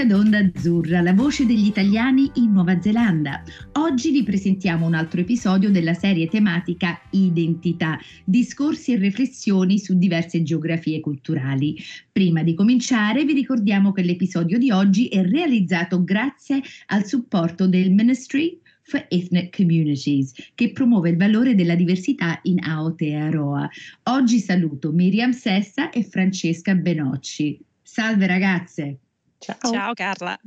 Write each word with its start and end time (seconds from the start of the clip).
Ad 0.00 0.12
Onda 0.12 0.38
Azzurra, 0.38 1.02
la 1.02 1.12
voce 1.12 1.44
degli 1.44 1.66
italiani 1.66 2.30
in 2.36 2.52
Nuova 2.52 2.80
Zelanda. 2.80 3.42
Oggi 3.72 4.10
vi 4.10 4.22
presentiamo 4.22 4.86
un 4.86 4.94
altro 4.94 5.20
episodio 5.20 5.70
della 5.70 5.92
serie 5.92 6.26
tematica 6.26 6.98
Identità, 7.10 7.98
discorsi 8.24 8.92
e 8.92 8.96
riflessioni 8.96 9.78
su 9.78 9.98
diverse 9.98 10.42
geografie 10.42 11.00
culturali. 11.00 11.76
Prima 12.10 12.42
di 12.42 12.54
cominciare 12.54 13.26
vi 13.26 13.34
ricordiamo 13.34 13.92
che 13.92 14.00
l'episodio 14.00 14.56
di 14.56 14.70
oggi 14.70 15.08
è 15.08 15.22
realizzato 15.22 16.02
grazie 16.02 16.62
al 16.86 17.04
supporto 17.04 17.68
del 17.68 17.90
Ministry 17.90 18.58
for 18.80 19.04
Ethnic 19.06 19.54
Communities, 19.54 20.32
che 20.54 20.72
promuove 20.72 21.10
il 21.10 21.18
valore 21.18 21.54
della 21.54 21.74
diversità 21.74 22.38
in 22.44 22.58
Aotearoa. 22.58 23.68
Oggi 24.04 24.38
saluto 24.38 24.92
Miriam 24.92 25.32
Sessa 25.32 25.90
e 25.90 26.02
Francesca 26.04 26.74
Benocci. 26.74 27.60
Salve 27.82 28.26
ragazze! 28.26 28.98
Ciao. 29.40 29.72
Ciao 29.72 29.94
Carla. 29.94 30.38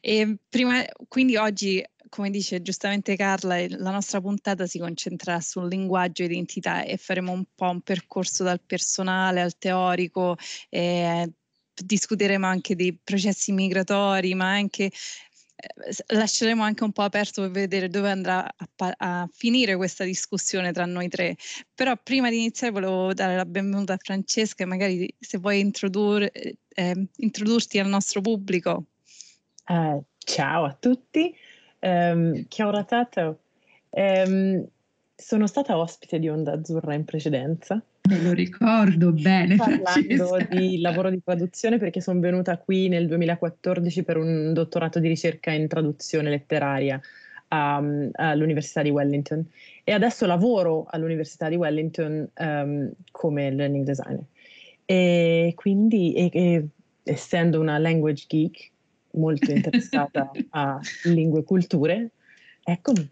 E 0.00 0.36
prima, 0.48 0.84
quindi 1.06 1.36
oggi, 1.36 1.84
come 2.08 2.30
dice 2.30 2.60
giustamente 2.60 3.16
Carla, 3.16 3.64
la 3.68 3.90
nostra 3.90 4.20
puntata 4.20 4.66
si 4.66 4.78
concentrerà 4.78 5.40
sul 5.40 5.68
linguaggio 5.68 6.24
identità 6.24 6.82
e 6.82 6.96
faremo 6.96 7.32
un 7.32 7.44
po' 7.54 7.70
un 7.70 7.80
percorso 7.82 8.42
dal 8.42 8.60
personale 8.60 9.40
al 9.40 9.56
teorico, 9.58 10.36
eh, 10.68 11.32
discuteremo 11.72 12.46
anche 12.46 12.74
dei 12.74 12.98
processi 13.02 13.52
migratori, 13.52 14.34
ma 14.34 14.50
anche 14.50 14.90
lasceremo 16.06 16.62
anche 16.62 16.84
un 16.84 16.92
po' 16.92 17.02
aperto 17.02 17.42
per 17.42 17.50
vedere 17.50 17.88
dove 17.88 18.10
andrà 18.10 18.44
a, 18.44 18.94
a, 18.96 19.28
finire 19.32 19.76
questa 19.76 20.04
discussione 20.04 20.72
tra 20.72 20.84
noi 20.86 21.08
tre. 21.08 21.36
Però 21.74 21.94
prima 22.02 22.30
di 22.30 22.38
iniziare 22.38 22.72
volevo 22.72 23.12
dare 23.12 23.36
la 23.36 23.44
benvenuta 23.44 23.94
a 23.94 23.98
Francesca 23.98 24.62
e 24.62 24.66
magari 24.66 25.12
se 25.18 25.38
vuoi 25.38 25.60
introdurre, 25.60 26.30
eh, 26.68 27.06
introdurti 27.16 27.78
al 27.78 27.88
nostro 27.88 28.20
pubblico. 28.20 28.84
Uh, 29.66 30.02
ciao 30.18 30.64
a 30.64 30.76
tutti, 30.78 31.34
um, 31.80 32.46
Chiara 32.48 32.84
Tato. 32.84 33.40
Um, 33.90 34.66
sono 35.14 35.46
stata 35.46 35.76
ospite 35.76 36.18
di 36.18 36.28
Onda 36.28 36.52
Azzurra 36.52 36.94
in 36.94 37.04
precedenza 37.04 37.82
Me 38.08 38.22
lo 38.22 38.32
ricordo 38.32 39.12
bene. 39.12 39.56
Parlando 39.56 40.26
Francesca. 40.26 40.54
di 40.54 40.80
lavoro 40.80 41.10
di 41.10 41.20
traduzione 41.22 41.76
perché 41.76 42.00
sono 42.00 42.20
venuta 42.20 42.56
qui 42.56 42.88
nel 42.88 43.06
2014 43.06 44.02
per 44.02 44.16
un 44.16 44.54
dottorato 44.54 44.98
di 44.98 45.08
ricerca 45.08 45.50
in 45.50 45.68
traduzione 45.68 46.30
letteraria 46.30 46.98
um, 47.50 48.08
all'Università 48.14 48.80
di 48.80 48.88
Wellington 48.88 49.44
e 49.84 49.92
adesso 49.92 50.24
lavoro 50.24 50.86
all'Università 50.88 51.50
di 51.50 51.56
Wellington 51.56 52.26
um, 52.38 52.90
come 53.10 53.50
learning 53.50 53.84
designer. 53.84 54.24
E 54.86 55.52
quindi, 55.54 56.14
e, 56.14 56.30
e, 56.32 56.66
essendo 57.02 57.60
una 57.60 57.76
language 57.76 58.24
geek 58.26 58.70
molto 59.12 59.52
interessata 59.52 60.30
a 60.50 60.80
lingue 61.04 61.40
e 61.40 61.44
culture, 61.44 62.10
eccomi. 62.64 63.06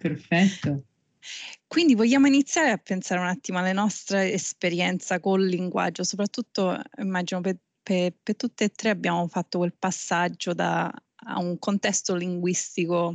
Perfetto. 0.00 0.82
Quindi 1.66 1.94
vogliamo 1.94 2.26
iniziare 2.26 2.70
a 2.70 2.78
pensare 2.78 3.20
un 3.20 3.26
attimo 3.26 3.58
alla 3.58 3.72
nostra 3.72 4.26
esperienza 4.26 5.20
col 5.20 5.44
linguaggio, 5.44 6.04
soprattutto 6.04 6.78
immagino 6.98 7.40
per, 7.40 7.58
per, 7.82 8.14
per 8.22 8.36
tutte 8.36 8.64
e 8.64 8.68
tre 8.70 8.90
abbiamo 8.90 9.26
fatto 9.28 9.58
quel 9.58 9.74
passaggio 9.74 10.54
da 10.54 10.92
un 11.36 11.58
contesto 11.58 12.14
linguistico 12.14 13.14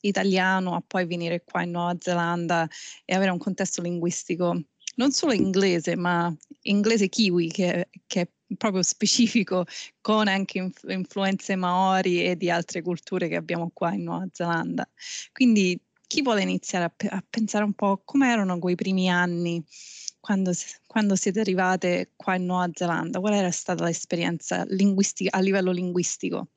italiano 0.00 0.74
a 0.74 0.82
poi 0.86 1.06
venire 1.06 1.42
qua 1.44 1.62
in 1.62 1.72
Nuova 1.72 1.96
Zelanda 1.98 2.68
e 3.04 3.14
avere 3.14 3.30
un 3.30 3.38
contesto 3.38 3.82
linguistico 3.82 4.62
non 4.98 5.12
solo 5.12 5.32
inglese, 5.32 5.96
ma 5.96 6.34
inglese 6.62 7.08
kiwi 7.08 7.48
che, 7.48 7.88
che 8.06 8.20
è 8.20 8.28
proprio 8.56 8.82
specifico 8.82 9.64
con 10.00 10.28
anche 10.28 10.70
influenze 10.88 11.56
maori 11.56 12.24
e 12.24 12.36
di 12.36 12.50
altre 12.50 12.82
culture 12.82 13.28
che 13.28 13.36
abbiamo 13.36 13.70
qua 13.72 13.92
in 13.92 14.04
Nuova 14.04 14.26
Zelanda. 14.32 14.88
Quindi 15.32 15.80
chi 16.08 16.22
vuole 16.22 16.42
iniziare 16.42 16.84
a, 16.84 16.92
a 17.10 17.24
pensare 17.28 17.62
un 17.64 17.74
po' 17.74 18.02
come 18.04 18.28
erano 18.28 18.58
quei 18.58 18.74
primi 18.74 19.08
anni 19.08 19.62
quando, 20.18 20.50
quando, 20.86 21.14
siete 21.14 21.38
arrivate 21.38 22.12
qua 22.16 22.34
in 22.34 22.46
Nuova 22.46 22.68
Zelanda? 22.72 23.20
Qual 23.20 23.32
era 23.32 23.52
stata 23.52 23.84
l'esperienza 23.84 24.62
a 24.62 25.38
livello 25.40 25.70
linguistico? 25.70 26.48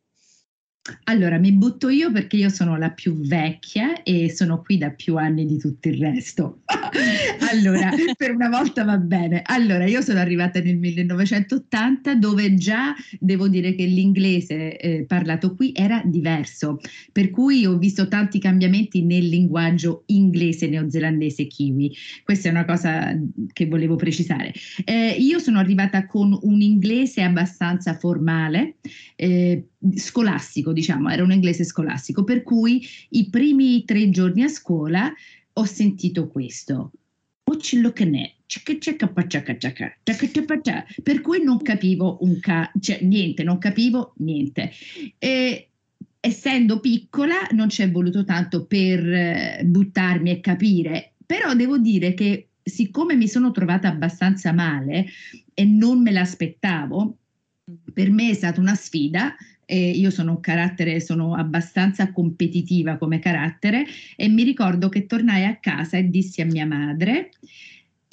Allora, 1.03 1.37
mi 1.37 1.51
butto 1.51 1.89
io 1.89 2.11
perché 2.11 2.37
io 2.37 2.49
sono 2.49 2.75
la 2.75 2.89
più 2.89 3.19
vecchia 3.19 4.01
e 4.01 4.31
sono 4.31 4.61
qui 4.61 4.79
da 4.79 4.89
più 4.89 5.15
anni 5.15 5.45
di 5.45 5.57
tutto 5.57 5.89
il 5.89 5.99
resto. 5.99 6.60
allora, 7.51 7.91
per 8.17 8.31
una 8.33 8.49
volta 8.49 8.83
va 8.83 8.97
bene. 8.97 9.41
Allora, 9.45 9.85
io 9.85 10.01
sono 10.01 10.19
arrivata 10.19 10.59
nel 10.59 10.77
1980 10.77 12.15
dove 12.15 12.53
già 12.55 12.95
devo 13.19 13.47
dire 13.47 13.75
che 13.75 13.85
l'inglese 13.85 14.77
eh, 14.77 15.05
parlato 15.05 15.55
qui 15.55 15.71
era 15.75 16.01
diverso, 16.05 16.79
per 17.11 17.29
cui 17.29 17.65
ho 17.65 17.77
visto 17.77 18.07
tanti 18.07 18.39
cambiamenti 18.39 19.03
nel 19.03 19.27
linguaggio 19.27 20.03
inglese 20.07 20.67
neozelandese 20.67 21.47
kiwi. 21.47 21.95
Questa 22.23 22.47
è 22.49 22.51
una 22.51 22.65
cosa 22.65 23.17
che 23.53 23.67
volevo 23.67 23.95
precisare. 23.95 24.53
Eh, 24.85 25.15
io 25.19 25.39
sono 25.39 25.59
arrivata 25.59 26.05
con 26.05 26.37
un 26.41 26.61
inglese 26.61 27.21
abbastanza 27.21 27.95
formale. 27.97 28.75
Eh, 29.15 29.65
scolastico, 29.95 30.73
diciamo, 30.73 31.09
era 31.09 31.23
un 31.23 31.31
inglese 31.31 31.63
scolastico, 31.63 32.23
per 32.23 32.43
cui 32.43 32.85
i 33.09 33.29
primi 33.29 33.83
tre 33.83 34.09
giorni 34.09 34.43
a 34.43 34.47
scuola 34.47 35.11
ho 35.53 35.63
sentito 35.65 36.27
questo. 36.27 36.91
Per 41.03 41.21
cui 41.21 41.43
non 41.43 41.57
capivo 41.61 42.17
un 42.21 42.39
ca- 42.39 42.71
cioè, 42.79 42.99
niente, 43.01 43.43
non 43.43 43.57
capivo 43.57 44.13
niente. 44.17 44.71
E, 45.17 45.69
essendo 46.23 46.79
piccola 46.79 47.47
non 47.51 47.69
ci 47.69 47.81
è 47.81 47.91
voluto 47.91 48.23
tanto 48.23 48.65
per 48.65 49.05
eh, 49.05 49.61
buttarmi 49.65 50.29
e 50.29 50.39
capire, 50.39 51.13
però 51.25 51.55
devo 51.55 51.79
dire 51.79 52.13
che 52.13 52.49
siccome 52.63 53.15
mi 53.15 53.27
sono 53.27 53.51
trovata 53.51 53.87
abbastanza 53.87 54.53
male 54.53 55.07
e 55.53 55.65
non 55.65 56.01
me 56.01 56.11
l'aspettavo, 56.11 57.17
per 57.91 58.11
me 58.11 58.29
è 58.29 58.33
stata 58.33 58.61
una 58.61 58.75
sfida 58.75 59.35
eh, 59.71 59.91
io 59.91 60.09
sono 60.09 60.31
un 60.31 60.39
carattere, 60.41 60.99
sono 60.99 61.33
abbastanza 61.33 62.11
competitiva 62.11 62.97
come 62.97 63.19
carattere 63.19 63.85
e 64.17 64.27
mi 64.27 64.43
ricordo 64.43 64.89
che 64.89 65.05
tornai 65.05 65.45
a 65.45 65.55
casa 65.55 65.97
e 65.97 66.09
dissi 66.09 66.41
a 66.41 66.45
mia 66.45 66.65
madre 66.65 67.29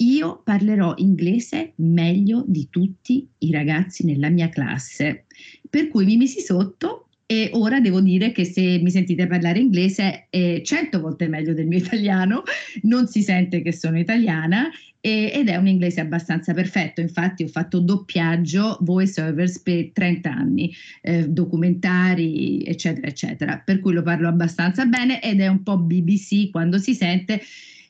io 0.01 0.41
parlerò 0.43 0.93
inglese 0.97 1.73
meglio 1.77 2.45
di 2.47 2.69
tutti 2.69 3.27
i 3.39 3.51
ragazzi 3.51 4.05
nella 4.05 4.29
mia 4.29 4.47
classe. 4.47 5.25
Per 5.69 5.89
cui 5.89 6.05
mi 6.05 6.15
misi 6.15 6.39
sotto 6.39 7.08
e 7.31 7.51
ora 7.53 7.79
devo 7.79 8.01
dire 8.01 8.31
che 8.31 8.43
se 8.43 8.79
mi 8.79 8.89
sentite 8.89 9.27
parlare 9.27 9.59
inglese 9.59 10.25
è 10.31 10.61
cento 10.63 10.99
volte 10.99 11.27
meglio 11.27 11.53
del 11.53 11.67
mio 11.67 11.77
italiano, 11.77 12.41
non 12.81 13.05
si 13.05 13.21
sente 13.21 13.61
che 13.61 13.71
sono 13.71 13.99
italiana 13.99 14.67
e, 14.99 15.29
ed 15.31 15.47
è 15.47 15.55
un 15.55 15.67
inglese 15.67 16.01
abbastanza 16.01 16.55
perfetto, 16.55 17.01
infatti 17.01 17.43
ho 17.43 17.47
fatto 17.47 17.81
doppiaggio 17.81 18.79
voice 18.81 19.21
overs 19.21 19.59
per 19.59 19.91
30 19.91 20.27
anni, 20.27 20.73
eh, 21.03 21.29
documentari 21.29 22.63
eccetera 22.63 23.05
eccetera, 23.05 23.61
per 23.63 23.79
cui 23.79 23.93
lo 23.93 24.01
parlo 24.01 24.27
abbastanza 24.27 24.87
bene 24.87 25.21
ed 25.21 25.39
è 25.39 25.47
un 25.47 25.61
po' 25.61 25.77
BBC 25.77 26.49
quando 26.49 26.79
si 26.79 26.95
sente 26.95 27.43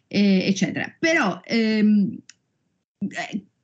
eh, 0.07 0.47
eccetera. 0.47 0.93
Però 0.99 1.39
ehm, 1.45 2.13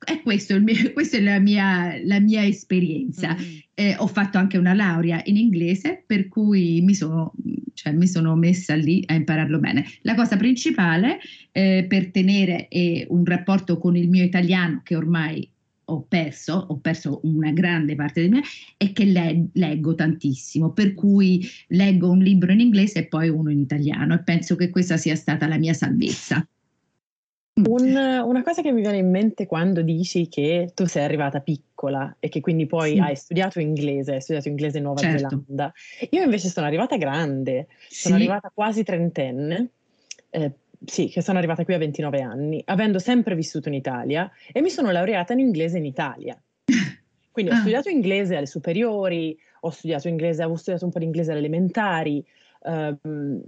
è 0.06 0.22
questo, 0.22 0.58
mio, 0.60 0.92
questa 0.94 1.16
è 1.16 1.20
la 1.20 1.40
mia, 1.40 1.98
la 2.04 2.20
mia 2.20 2.46
esperienza. 2.46 3.34
Mm. 3.34 3.56
Eh, 3.74 3.96
ho 3.98 4.06
fatto 4.06 4.38
anche 4.38 4.56
una 4.56 4.72
laurea 4.72 5.20
in 5.24 5.36
inglese, 5.36 6.04
per 6.06 6.28
cui 6.28 6.80
mi 6.80 6.94
sono, 6.94 7.32
cioè, 7.74 7.92
mi 7.92 8.06
sono 8.06 8.36
messa 8.36 8.74
lì 8.74 9.02
a 9.06 9.14
impararlo 9.14 9.58
bene. 9.58 9.84
La 10.02 10.14
cosa 10.14 10.36
principale 10.36 11.18
eh, 11.50 11.84
per 11.88 12.10
tenere 12.12 12.68
eh, 12.68 13.04
un 13.10 13.24
rapporto 13.24 13.78
con 13.78 13.96
il 13.96 14.08
mio 14.08 14.22
italiano, 14.22 14.80
che 14.84 14.94
ormai 14.94 15.50
ho 15.88 16.02
perso, 16.02 16.54
ho 16.68 16.78
perso 16.78 17.20
una 17.24 17.50
grande 17.50 17.96
parte 17.96 18.20
del 18.20 18.30
mio, 18.30 18.42
è 18.76 18.92
che 18.92 19.04
le, 19.04 19.48
leggo 19.52 19.94
tantissimo, 19.94 20.72
per 20.72 20.94
cui 20.94 21.46
leggo 21.68 22.10
un 22.10 22.18
libro 22.18 22.52
in 22.52 22.60
inglese 22.60 23.00
e 23.00 23.06
poi 23.06 23.28
uno 23.28 23.50
in 23.50 23.58
italiano 23.58 24.14
e 24.14 24.22
penso 24.22 24.54
che 24.54 24.70
questa 24.70 24.96
sia 24.96 25.16
stata 25.16 25.48
la 25.48 25.58
mia 25.58 25.74
salvezza. 25.74 26.46
Un, 27.64 27.96
una 27.96 28.42
cosa 28.42 28.60
che 28.60 28.70
mi 28.70 28.82
viene 28.82 28.98
in 28.98 29.10
mente 29.10 29.46
quando 29.46 29.80
dici 29.80 30.28
che 30.28 30.72
tu 30.74 30.84
sei 30.84 31.04
arrivata 31.04 31.40
piccola 31.40 32.14
e 32.18 32.28
che 32.28 32.40
quindi 32.40 32.66
poi 32.66 32.92
sì. 32.92 32.98
hai 32.98 33.16
studiato 33.16 33.60
inglese, 33.60 34.12
hai 34.12 34.20
studiato 34.20 34.48
inglese 34.48 34.76
in 34.76 34.82
Nuova 34.84 35.00
certo. 35.00 35.28
Zelanda. 35.28 35.72
Io 36.10 36.22
invece 36.22 36.48
sono 36.48 36.66
arrivata 36.66 36.98
grande, 36.98 37.68
sono 37.88 38.16
sì. 38.16 38.22
arrivata 38.22 38.50
quasi 38.52 38.82
trentenne, 38.82 39.70
eh, 40.28 40.52
sì, 40.84 41.08
che 41.08 41.22
sono 41.22 41.38
arrivata 41.38 41.64
qui 41.64 41.72
a 41.72 41.78
29 41.78 42.20
anni, 42.20 42.62
avendo 42.66 42.98
sempre 42.98 43.34
vissuto 43.34 43.68
in 43.68 43.74
Italia 43.74 44.30
e 44.52 44.60
mi 44.60 44.68
sono 44.68 44.90
laureata 44.90 45.32
in 45.32 45.38
inglese 45.38 45.78
in 45.78 45.86
Italia. 45.86 46.38
Quindi 47.30 47.52
ho 47.52 47.54
ah. 47.54 47.60
studiato 47.60 47.88
inglese 47.88 48.36
alle 48.36 48.44
superiori, 48.44 49.34
ho 49.60 49.70
studiato 49.70 50.08
inglese, 50.08 50.42
avevo 50.42 50.58
studiato 50.58 50.84
un 50.84 50.90
po' 50.90 50.98
di 50.98 51.06
inglese 51.06 51.30
alle 51.30 51.40
elementari, 51.40 52.22
ehm, 52.64 53.40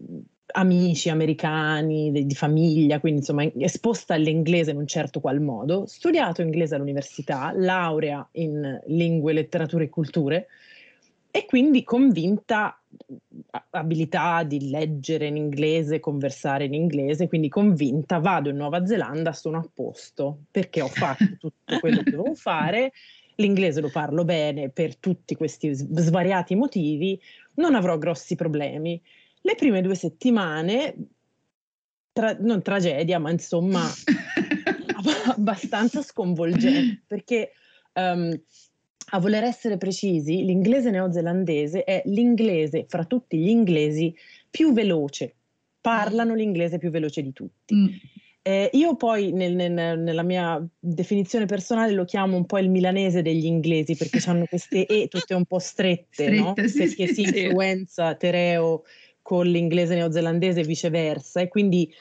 amici 0.53 1.11
americani, 1.11 2.11
di, 2.11 2.27
di, 2.27 2.35
famiglia, 2.35 3.01
quindi 3.01 3.21
insomma 3.21 3.45
esposta 3.59 4.15
all'inglese 4.15 4.71
in 4.71 4.79
un 4.79 4.87
certo 4.87 5.21
qual 5.21 5.41
modo, 5.41 5.87
studiato 5.87 6.43
inglese 6.43 6.75
all'università, 6.75 7.53
laurea 7.55 8.27
in 8.33 8.81
lingue, 8.87 9.33
letterature 9.33 9.85
e 9.85 9.89
culture 9.89 10.47
e 11.31 11.45
quindi 11.45 11.85
convinta 11.85 12.81
abilità 13.71 14.43
di 14.43 14.71
leggere 14.71 15.27
in 15.27 15.37
inglese, 15.37 16.01
conversare 16.01 16.65
in 16.65 16.75
inglese, 16.75 17.29
quindi 17.29 17.49
convinta 17.49 18.19
vado 18.19 18.49
in 18.49 18.57
Nuova 18.57 18.87
Zelanda, 18.87 19.33
sono 19.33 19.59
a 19.59 19.69
posto 19.73 20.45
perché 20.51 20.81
ho 20.81 20.89
fatto 20.89 21.37
tutto 21.39 21.79
quello 21.79 22.03
che 22.03 22.11
dovevo 22.11 22.35
fare, 22.35 22.93
l'inglese 23.37 23.81
lo 23.81 23.91
parlo 23.91 24.25
bene 24.25 24.71
per 24.71 24.97
tutti 24.97 25.37
questi 25.37 25.73
svariati 25.75 26.55
motivi, 26.55 27.21
non 27.55 27.75
avrò 27.75 27.99
grossi 27.99 28.35
problemi. 28.35 29.01
Le 29.43 29.55
prime 29.55 29.81
due 29.83 29.95
settimane, 29.95 30.97
tra, 32.13 32.37
non 32.41 32.63
tragedia, 32.63 33.19
ma 33.19 33.31
insomma 33.31 33.83
abbastanza 35.35 36.03
sconvolgente 36.03 37.03
perché 37.07 37.53
um, 37.95 38.39
a 39.11 39.21
voler 39.21 39.45
essere 39.45 39.79
precisi, 39.79 40.45
l'inglese 40.45 40.91
neozelandese 40.91 41.85
è 41.85 42.03
l'inglese 42.07 42.85
fra 42.89 43.05
tutti 43.05 43.39
gli 43.39 43.49
inglesi 43.49 44.15
più 44.51 44.73
veloce, 44.73 45.35
parlano 45.81 46.35
l'inglese 46.35 46.79
più 46.79 46.91
veloce 46.91 47.23
di 47.23 47.33
tutti. 47.33 47.75
Mm. 47.75 47.87
Eh, 48.43 48.71
io 48.73 48.97
poi 48.97 49.33
nel, 49.33 49.55
nel, 49.55 49.99
nella 49.99 50.23
mia 50.23 50.65
definizione 50.79 51.45
personale 51.45 51.93
lo 51.93 52.05
chiamo 52.05 52.37
un 52.37 52.47
po' 52.47 52.59
il 52.59 52.71
milanese 52.71 53.21
degli 53.21 53.45
inglesi 53.45 53.95
perché 53.95 54.21
hanno 54.27 54.47
queste 54.47 54.87
E 54.87 55.09
tutte 55.09 55.35
un 55.35 55.45
po' 55.45 55.59
strette, 55.59 56.07
strette 56.13 56.41
no? 56.41 56.55
sì, 56.67 56.79
perché 56.79 57.07
sì, 57.09 57.15
si 57.15 57.25
sì. 57.25 57.43
influenza 57.43 58.15
Tereo 58.15 58.85
con 59.29 59.47
l'inglese 59.47 59.95
neozelandese 59.95 60.61
e 60.61 60.65
viceversa. 60.65 61.43
E 61.43 61.49
quindi 61.49 61.95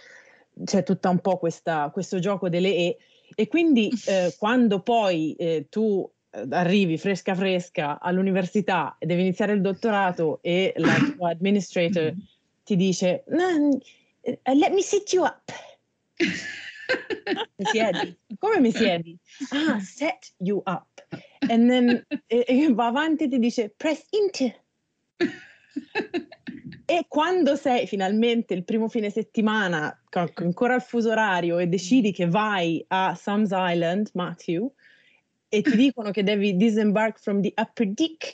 c'è 0.64 0.84
tutto 0.84 1.10
un 1.10 1.20
po' 1.20 1.38
questa, 1.38 1.90
questo 1.92 2.20
gioco 2.20 2.48
delle 2.48 2.74
E. 2.74 2.98
E 3.36 3.50
quindi 3.50 3.92
eh, 4.08 4.34
quando 4.40 4.80
poi 4.80 5.34
eh, 5.34 5.66
tu 5.70 6.10
eh, 6.32 6.46
arrivi 6.52 6.98
fresca 6.98 7.36
fresca 7.36 8.00
all'università 8.00 8.96
e 8.98 9.06
devi 9.06 9.24
iniziare 9.24 9.52
il 9.52 9.60
dottorato 9.60 10.40
e 10.42 10.72
la 10.78 10.96
tua 11.18 11.32
administrator 11.36 12.14
ti 12.64 12.78
dice 12.78 13.26
eh, 13.26 14.56
let 14.56 14.72
me 14.72 14.82
sit 14.82 15.12
you 15.12 15.26
up. 15.26 15.52
Mi 17.58 17.66
siedi. 17.66 18.18
Come 18.40 18.62
mi 18.62 18.72
siedi? 18.72 19.18
Ah 19.50 19.82
set 19.82 20.32
you 20.38 20.62
up. 20.66 21.06
And 21.50 21.68
then 21.68 22.06
e, 22.28 22.46
e 22.48 22.74
va 22.74 22.86
avanti 22.86 23.26
e 23.26 23.28
ti 23.28 23.38
dice 23.38 23.74
press 23.76 24.06
enter 24.12 24.56
e 26.89 27.04
quando 27.10 27.57
sei 27.57 27.86
finalmente 27.86 28.54
il 28.54 28.63
primo 28.63 28.88
fine 28.88 29.10
settimana 29.10 30.04
ancora 30.10 30.75
il 30.75 30.81
fuso 30.81 31.10
orario 31.10 31.57
e 31.57 31.68
decidi 31.68 32.13
che 32.13 32.30
vai 32.30 32.81
a 32.88 33.13
Sam's 33.13 33.50
Island 33.51 34.10
Matthew 34.13 34.72
e 35.50 35.62
ti 35.62 35.75
dicono 35.75 36.12
che 36.12 36.24
devi 36.24 36.56
disembark 36.56 37.19
from 37.19 37.42
the 37.42 37.51
upper 37.57 37.89
deck. 37.89 38.34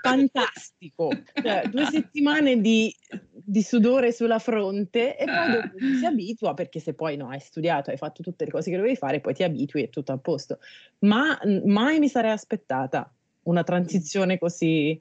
Fantastico, 0.00 1.10
cioè, 1.34 1.68
due 1.68 1.84
settimane 1.90 2.58
di, 2.58 2.94
di, 3.30 3.62
sudore 3.62 4.10
sulla 4.10 4.38
fronte 4.38 5.18
e 5.18 5.26
poi 5.26 5.52
dopo 5.52 5.78
si 5.98 6.06
abitua 6.06 6.54
perché 6.54 6.80
se 6.80 6.94
poi 6.94 7.18
no, 7.18 7.28
hai 7.28 7.40
studiato, 7.40 7.90
hai 7.90 7.98
fatto 7.98 8.22
tutte 8.22 8.46
le 8.46 8.50
cose 8.50 8.70
che 8.70 8.76
dovevi 8.76 8.96
fare, 8.96 9.20
poi 9.20 9.34
ti 9.34 9.42
abitui 9.42 9.82
e 9.82 9.90
tutto 9.90 10.12
a 10.12 10.16
posto. 10.16 10.58
Ma 11.00 11.38
mai 11.66 11.98
mi 11.98 12.08
sarei 12.08 12.32
aspettata 12.32 13.12
una 13.42 13.62
transizione 13.62 14.38
così 14.38 15.00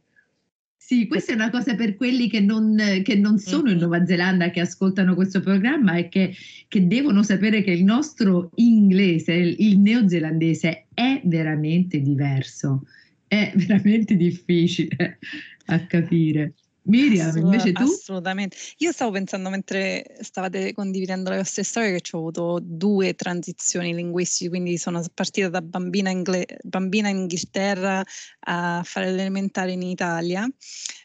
sì, 0.84 1.06
questa 1.08 1.32
è 1.32 1.36
una 1.36 1.52
cosa 1.52 1.76
per 1.76 1.96
quelli 1.96 2.28
che 2.28 2.40
non, 2.40 2.76
che 3.04 3.16
non 3.16 3.38
sono 3.38 3.70
in 3.70 3.78
Nuova 3.78 4.04
Zelanda, 4.04 4.50
che 4.50 4.62
ascoltano 4.62 5.14
questo 5.14 5.40
programma 5.40 5.96
e 5.96 6.10
che, 6.10 6.34
che, 6.68 6.88
devono 6.88 7.22
sapere 7.22 7.62
che 7.62 7.70
il 7.70 7.84
nostro 7.84 8.50
inglese, 8.56 9.32
il 9.32 9.78
neozelandese, 9.78 10.88
è 10.92 11.22
veramente 11.24 12.02
diverso, 12.02 12.88
è 13.28 13.54
veramente 13.56 14.16
difficile 14.16 15.20
a 15.68 15.80
capire. 15.86 16.56
Miriam, 16.84 17.28
Assolut- 17.30 17.54
invece 17.54 17.72
tu? 17.74 17.84
Assolutamente. 17.84 18.58
Io 18.78 18.92
stavo 18.92 19.12
pensando 19.12 19.50
mentre 19.50 20.04
stavate 20.22 20.74
condividendo 20.74 21.30
le 21.30 21.38
vostre 21.38 21.64
storie 21.64 22.00
che 22.02 22.16
ho 22.16 22.20
avuto 22.20 22.60
due 22.62 23.14
transizioni 23.14 23.94
linguistiche, 23.94 24.50
quindi 24.50 24.78
sono 24.78 25.04
partita 25.14 25.50
da 25.50 25.62
bambina, 25.62 26.10
ingle- 26.10 26.58
bambina 26.64 27.10
in 27.10 27.18
Inghilterra 27.18 28.04
a 28.40 28.82
fare 28.84 29.12
l'elementare 29.12 29.72
in 29.72 29.84
Italia 29.84 30.48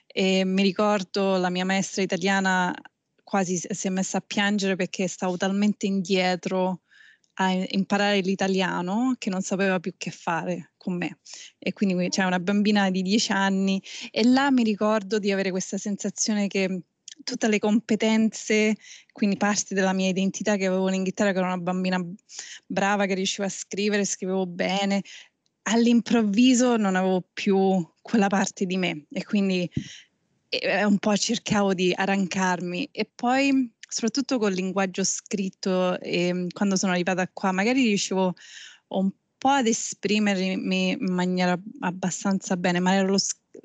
e 0.07 0.45
mi 0.45 0.63
ricordo 0.63 1.37
la 1.37 1.51
mia 1.51 1.65
maestra 1.67 2.03
italiana 2.03 2.75
quasi 3.23 3.61
si 3.69 3.87
è 3.87 3.91
messa 3.91 4.19
a 4.19 4.25
piangere 4.27 4.77
perché 4.77 5.09
stavo 5.09 5.37
talmente 5.37 5.85
indietro 5.85 6.81
a 7.39 7.53
imparare 7.53 8.21
l'italiano 8.21 9.15
che 9.19 9.31
non 9.31 9.43
sapeva 9.43 9.81
più 9.81 9.95
che 9.97 10.11
fare 10.11 10.73
con 10.77 10.97
me. 10.97 11.19
E 11.59 11.73
quindi 11.73 12.09
c'è 12.09 12.25
una 12.25 12.39
bambina 12.39 12.91
di 12.91 13.03
10 13.03 13.33
anni 13.33 13.83
e 14.11 14.25
là 14.25 14.51
mi 14.51 14.63
ricordo 14.63 15.19
di 15.19 15.33
avere 15.33 15.51
questa 15.51 15.79
sensazione 15.79 16.47
che 16.47 16.83
tutte 17.25 17.49
le 17.49 17.59
competenze, 17.59 18.77
quindi 19.13 19.37
parti 19.37 19.75
della 19.75 19.93
mia 19.93 20.09
identità 20.09 20.57
che 20.57 20.67
avevo 20.67 20.89
in 20.89 20.95
Inghilterra, 20.95 21.33
che 21.33 21.39
ero 21.39 21.47
una 21.47 21.59
bambina 21.59 21.99
brava, 22.67 23.07
che 23.07 23.15
riusciva 23.15 23.47
a 23.47 23.51
scrivere, 23.51 24.05
scrivevo 24.05 24.47
bene, 24.47 25.03
all'improvviso 25.63 26.77
non 26.77 26.95
avevo 26.95 27.25
più 27.33 27.87
quella 28.03 28.29
parte 28.29 28.67
di 28.67 28.77
me 28.77 29.07
e 29.11 29.25
quindi 29.25 29.69
un 30.87 30.99
po' 30.99 31.17
cercavo 31.17 31.75
di 31.75 31.93
arrancarmi 31.95 32.89
e 32.93 33.11
poi 33.13 33.73
soprattutto 33.97 34.37
col 34.39 34.53
linguaggio 34.53 35.05
scritto 35.05 35.99
e 36.01 36.27
ehm, 36.27 36.49
quando 36.53 36.77
sono 36.77 36.93
arrivata 36.93 37.27
qua 37.33 37.51
magari 37.51 37.83
riuscivo 37.87 38.35
un 38.89 39.11
po' 39.39 39.49
ad 39.49 39.67
esprimermi 39.67 40.91
in 40.91 41.13
maniera 41.15 41.59
abbastanza 41.81 42.59
bene, 42.59 42.79
ma 42.81 42.93
ero 42.95 43.09
lo, 43.09 43.19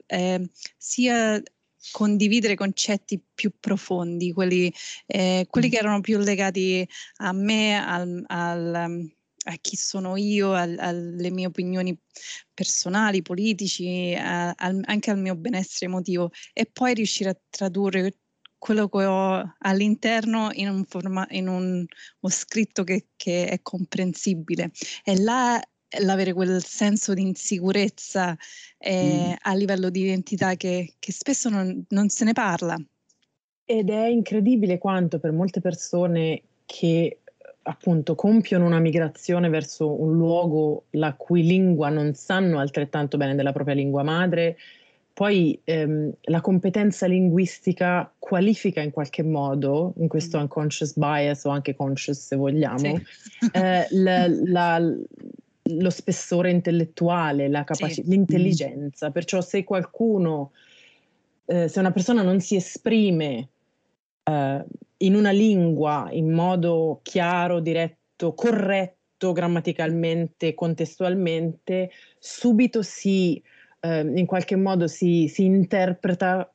eh, 0.07 0.50
sia 0.78 1.42
condividere 1.92 2.56
concetti 2.56 3.21
più 3.33 3.52
profondi, 3.59 4.31
quelli, 4.31 4.73
eh, 5.06 5.47
quelli, 5.50 5.68
che 5.68 5.78
erano 5.78 6.00
più 6.00 6.18
legati 6.18 6.88
a 7.18 7.33
me, 7.33 7.85
al, 7.85 8.23
al, 8.28 8.73
a 9.44 9.56
chi 9.59 9.76
sono 9.76 10.16
io, 10.16 10.54
al, 10.54 10.78
alle 10.80 11.30
mie 11.30 11.47
opinioni 11.47 11.97
personali, 12.54 13.21
politici, 13.21 14.16
a, 14.18 14.56
anche 14.57 15.11
al 15.11 15.19
mio 15.19 15.35
benessere 15.35 15.88
emotivo 15.88 16.31
e 16.54 16.66
poi 16.68 16.94
riuscire 16.94 17.31
a 17.31 17.38
tradurre 17.50 18.14
quello 18.61 18.87
che 18.89 19.06
ho 19.06 19.56
all'interno 19.57 20.49
in 20.53 20.69
un, 20.69 20.85
forma, 20.85 21.25
in 21.31 21.47
un, 21.47 21.83
uno 21.83 22.31
scritto 22.31 22.83
che, 22.83 23.07
che, 23.15 23.47
è 23.47 23.59
comprensibile. 23.63 24.69
E 25.03 25.19
là 25.19 25.59
l'avere 26.01 26.31
quel 26.31 26.63
senso 26.63 27.15
di 27.15 27.23
insicurezza 27.23 28.37
eh, 28.77 29.30
mm. 29.30 29.33
a 29.39 29.53
livello 29.56 29.89
di 29.89 30.01
identità 30.01 30.53
che, 30.53 30.94
che 30.99 31.11
spesso 31.11 31.49
non, 31.49 31.83
non, 31.89 32.09
se 32.09 32.23
ne 32.23 32.33
parla. 32.33 32.80
Ed 33.65 33.89
è 33.89 34.06
incredibile 34.06 34.77
quanto 34.77 35.18
per 35.18 35.31
molte 35.31 35.59
persone 35.59 36.44
che 36.68 37.21
appunto 37.63 38.13
compiono 38.13 38.68
una 38.68 38.80
migrazione 38.80 39.49
verso 39.49 39.99
un 39.99 40.13
luogo 40.13 40.85
la 40.91 41.15
cui 41.15 41.41
lingua 41.41 41.89
non 41.89 42.13
sanno 42.13 42.59
altrettanto 42.59 43.18
bene 43.18 43.33
della 43.33 43.53
propria 43.53 43.73
lingua 43.73 44.03
madre, 44.03 44.56
poi 45.13 45.59
ehm, 45.63 46.11
la 46.21 46.41
competenza 46.41 47.06
linguistica 47.06 48.11
qualifica 48.18 48.81
in 48.81 48.91
qualche 48.91 49.23
modo, 49.23 49.94
in 49.97 50.07
questo 50.07 50.37
mm. 50.37 50.41
unconscious 50.41 50.95
bias 50.95 51.44
o 51.45 51.49
anche 51.49 51.75
conscious 51.75 52.18
se 52.18 52.35
vogliamo, 52.35 52.77
sì. 52.77 53.03
eh, 53.51 53.87
la, 53.91 54.27
la, 54.27 54.80
lo 55.63 55.89
spessore 55.89 56.51
intellettuale, 56.51 57.49
la 57.49 57.63
capaci- 57.63 58.03
sì. 58.03 58.09
l'intelligenza. 58.09 59.11
Perciò 59.11 59.41
se 59.41 59.63
qualcuno, 59.63 60.51
eh, 61.45 61.68
se 61.68 61.80
una 61.80 61.91
persona 61.91 62.21
non 62.21 62.39
si 62.39 62.56
esprime 62.56 63.49
eh, 64.23 64.65
in 64.97 65.15
una 65.15 65.31
lingua 65.31 66.09
in 66.11 66.31
modo 66.31 66.99
chiaro, 67.03 67.59
diretto, 67.59 68.33
corretto 68.33 69.33
grammaticalmente, 69.33 70.53
contestualmente, 70.53 71.91
subito 72.18 72.81
si 72.81 73.41
eh, 73.81 74.00
in 74.02 74.26
qualche 74.26 74.56
modo 74.56 74.88
si, 74.88 75.28
si 75.28 75.44
interpreta 75.44 76.52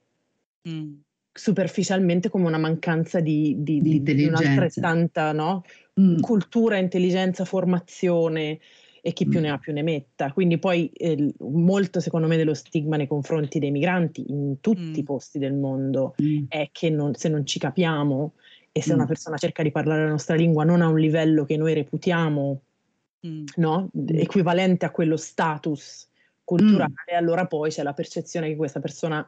mm. 0.68 0.94
superficialmente 1.32 2.30
come 2.30 2.46
una 2.46 2.58
mancanza 2.58 3.20
di, 3.20 3.56
di, 3.58 3.80
di, 3.80 4.02
di 4.02 4.26
un'altrettanta 4.26 5.32
no? 5.32 5.64
mm. 6.00 6.20
cultura, 6.20 6.78
intelligenza, 6.78 7.44
formazione 7.44 8.58
e 9.02 9.12
chi 9.12 9.26
più 9.26 9.40
mm. 9.40 9.42
ne 9.42 9.50
ha 9.50 9.58
più 9.58 9.72
ne 9.72 9.82
metta. 9.82 10.32
Quindi 10.32 10.58
poi 10.58 10.88
eh, 10.88 11.32
molto 11.38 12.00
secondo 12.00 12.26
me 12.26 12.36
dello 12.36 12.54
stigma 12.54 12.96
nei 12.96 13.06
confronti 13.06 13.58
dei 13.58 13.70
migranti 13.70 14.24
in 14.28 14.60
tutti 14.60 14.80
mm. 14.80 14.94
i 14.94 15.02
posti 15.02 15.38
del 15.38 15.54
mondo 15.54 16.14
mm. 16.20 16.44
è 16.48 16.70
che 16.72 16.90
non, 16.90 17.14
se 17.14 17.28
non 17.28 17.44
ci 17.44 17.58
capiamo 17.58 18.34
e 18.72 18.82
se 18.82 18.92
mm. 18.92 18.96
una 18.96 19.06
persona 19.06 19.36
cerca 19.36 19.62
di 19.62 19.70
parlare 19.70 20.04
la 20.04 20.10
nostra 20.10 20.36
lingua 20.36 20.64
non 20.64 20.80
a 20.80 20.88
un 20.88 20.98
livello 20.98 21.44
che 21.44 21.56
noi 21.56 21.74
reputiamo 21.74 22.60
mm. 23.26 23.44
no? 23.56 23.90
equivalente 24.08 24.86
a 24.86 24.90
quello 24.90 25.16
status 25.16 26.08
culturale, 26.46 26.94
mm. 27.12 27.16
allora 27.16 27.46
poi 27.46 27.70
c'è 27.70 27.82
la 27.82 27.92
percezione 27.92 28.48
che 28.48 28.56
questa 28.56 28.78
persona 28.80 29.26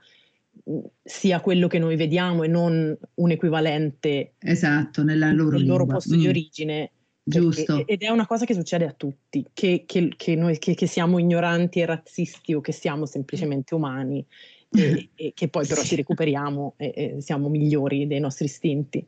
mm, 0.70 0.78
sia 1.02 1.40
quello 1.40 1.66
che 1.66 1.80
noi 1.80 1.96
vediamo 1.96 2.44
e 2.44 2.48
non 2.48 2.96
un 3.14 3.30
equivalente 3.30 4.34
esatto, 4.38 5.02
nella 5.02 5.32
loro, 5.32 5.58
nel 5.58 5.66
loro 5.66 5.84
posto 5.84 6.14
mm. 6.14 6.18
di 6.18 6.28
origine. 6.28 6.92
Giusto. 7.28 7.86
ed 7.86 8.00
è 8.00 8.08
una 8.08 8.26
cosa 8.26 8.46
che 8.46 8.54
succede 8.54 8.86
a 8.86 8.94
tutti, 8.96 9.44
che, 9.52 9.84
che, 9.84 10.14
che 10.16 10.34
noi 10.34 10.58
che, 10.58 10.74
che, 10.74 10.86
siamo 10.86 11.18
ignoranti 11.18 11.78
e 11.78 11.84
razzisti 11.84 12.54
o 12.54 12.62
che 12.62 12.72
siamo 12.72 13.04
semplicemente 13.04 13.74
umani 13.74 14.24
e, 14.70 15.10
e 15.14 15.32
che 15.34 15.48
poi 15.48 15.66
però 15.66 15.82
ci 15.82 15.94
recuperiamo 15.94 16.72
e, 16.78 16.92
e 16.96 17.20
siamo 17.20 17.50
migliori 17.50 18.06
dei 18.06 18.20
nostri 18.20 18.46
istinti. 18.46 19.06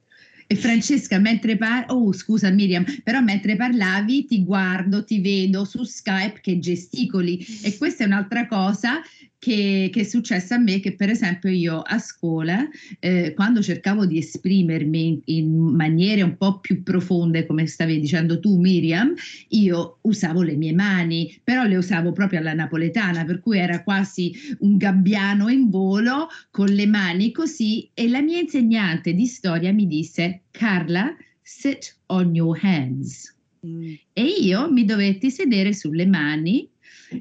E 0.52 0.56
Francesca, 0.56 1.16
mentre 1.20 1.56
parli, 1.56 1.84
oh 1.90 2.12
scusa 2.12 2.50
Miriam, 2.50 2.84
però 3.04 3.20
mentre 3.20 3.54
parlavi 3.54 4.24
ti 4.24 4.42
guardo, 4.42 5.04
ti 5.04 5.20
vedo 5.20 5.64
su 5.64 5.84
Skype 5.84 6.40
che 6.40 6.58
gesticoli. 6.58 7.38
E 7.62 7.78
questa 7.78 8.02
è 8.02 8.06
un'altra 8.08 8.48
cosa 8.48 9.00
che, 9.40 9.88
che, 9.90 10.00
è 10.00 10.04
successo 10.04 10.52
a 10.54 10.58
me, 10.58 10.80
che 10.80 10.94
per 10.94 11.08
esempio 11.08 11.50
io 11.50 11.80
a 11.80 11.98
scuola, 11.98 12.68
eh, 12.98 13.32
quando 13.34 13.62
cercavo 13.62 14.04
di 14.04 14.18
esprimermi 14.18 15.22
in, 15.24 15.56
maniere 15.56 16.20
un 16.20 16.36
po' 16.36 16.60
più 16.60 16.82
profonde, 16.82 17.46
come 17.46 17.66
stavi 17.66 17.98
dicendo 17.98 18.38
tu 18.38 18.58
Miriam, 18.58 19.14
io 19.48 19.98
usavo 20.02 20.42
le 20.42 20.56
mie 20.56 20.74
mani, 20.74 21.40
però 21.42 21.64
le 21.64 21.76
usavo 21.76 22.12
proprio 22.12 22.38
alla 22.38 22.52
napoletana, 22.52 23.24
per 23.24 23.40
cui 23.40 23.58
era 23.58 23.82
quasi 23.82 24.32
un 24.58 24.76
gabbiano 24.76 25.48
in 25.48 25.70
volo 25.70 26.28
con 26.50 26.68
le 26.68 26.86
mani 26.86 27.32
così 27.32 27.88
e 27.94 28.08
la 28.08 28.20
mia 28.20 28.40
insegnante 28.40 29.14
di 29.14 29.24
storia 29.24 29.72
mi 29.72 29.86
disse, 29.86 30.42
Carla, 30.50 31.16
sit 31.40 31.96
on 32.06 32.34
your 32.34 32.58
hands. 32.62 33.34
Mm. 33.66 33.94
E 34.12 34.24
io 34.24 34.70
mi 34.70 34.84
dovetti 34.84 35.30
sedere 35.30 35.72
sulle 35.72 36.06
mani 36.06 36.69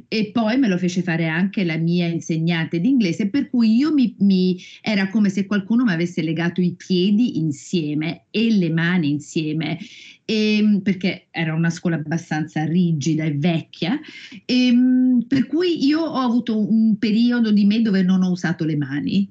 e 0.08 0.32
poi 0.32 0.58
me 0.58 0.68
lo 0.68 0.78
fece 0.78 1.02
fare 1.02 1.28
anche 1.28 1.64
la 1.64 1.78
mia 1.78 2.08
insegnante 2.08 2.80
d'inglese, 2.80 3.30
per 3.30 3.50
cui 3.50 3.76
io 3.76 3.94
mi, 3.94 4.16
mi 4.20 4.58
era 4.82 5.10
come 5.10 5.30
se 5.30 5.46
qualcuno 5.46 5.84
mi 5.84 5.92
avesse 5.92 6.22
legato 6.22 6.62
i 6.62 6.76
piedi 6.76 7.38
insieme 7.38 8.26
e 8.32 8.52
le 8.52 8.70
mani 8.70 9.10
insieme. 9.10 9.78
E, 10.26 10.58
ehm, 10.58 10.82
perché 10.82 11.28
era 11.32 11.54
una 11.54 11.70
scuola 11.70 11.96
abbastanza 11.96 12.64
rigida 12.66 13.24
e 13.24 13.34
vecchia, 13.36 14.00
e, 14.46 14.68
ehm, 14.68 15.26
per 15.28 15.48
cui 15.48 15.86
io 15.86 16.02
ho 16.02 16.20
avuto 16.20 16.58
un 16.58 16.98
periodo 16.98 17.52
di 17.52 17.66
me 17.66 17.82
dove 17.82 18.04
non 18.04 18.24
ho 18.24 18.32
usato 18.32 18.66
le 18.66 18.76
mani 18.76 19.28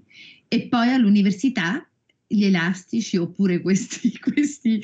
e 0.48 0.66
poi 0.68 0.88
all'università 0.88 1.87
gli 2.30 2.44
elastici 2.44 3.16
oppure 3.16 3.60
questi, 3.60 4.16
questi 4.20 4.80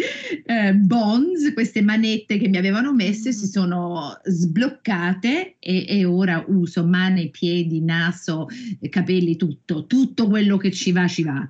eh, 0.47 0.73
bonds, 0.73 1.53
queste 1.53 1.83
manette 1.83 2.39
che 2.39 2.49
mi 2.49 2.57
avevano 2.57 2.95
messe 2.95 3.33
si 3.33 3.45
mm. 3.45 3.49
sono 3.49 4.19
sbloccate 4.25 5.57
e, 5.59 5.85
e, 5.87 6.05
ora 6.07 6.43
uso 6.49 6.87
mani, 6.87 7.29
piedi, 7.29 7.83
naso, 7.83 8.47
capelli, 8.89 9.37
tutto, 9.37 9.87
tutto 9.87 10.27
quello 10.27 10.57
che 10.57 10.71
ci 10.73 10.91
va 10.91 11.07
ci 11.07 11.23
va. 11.23 11.47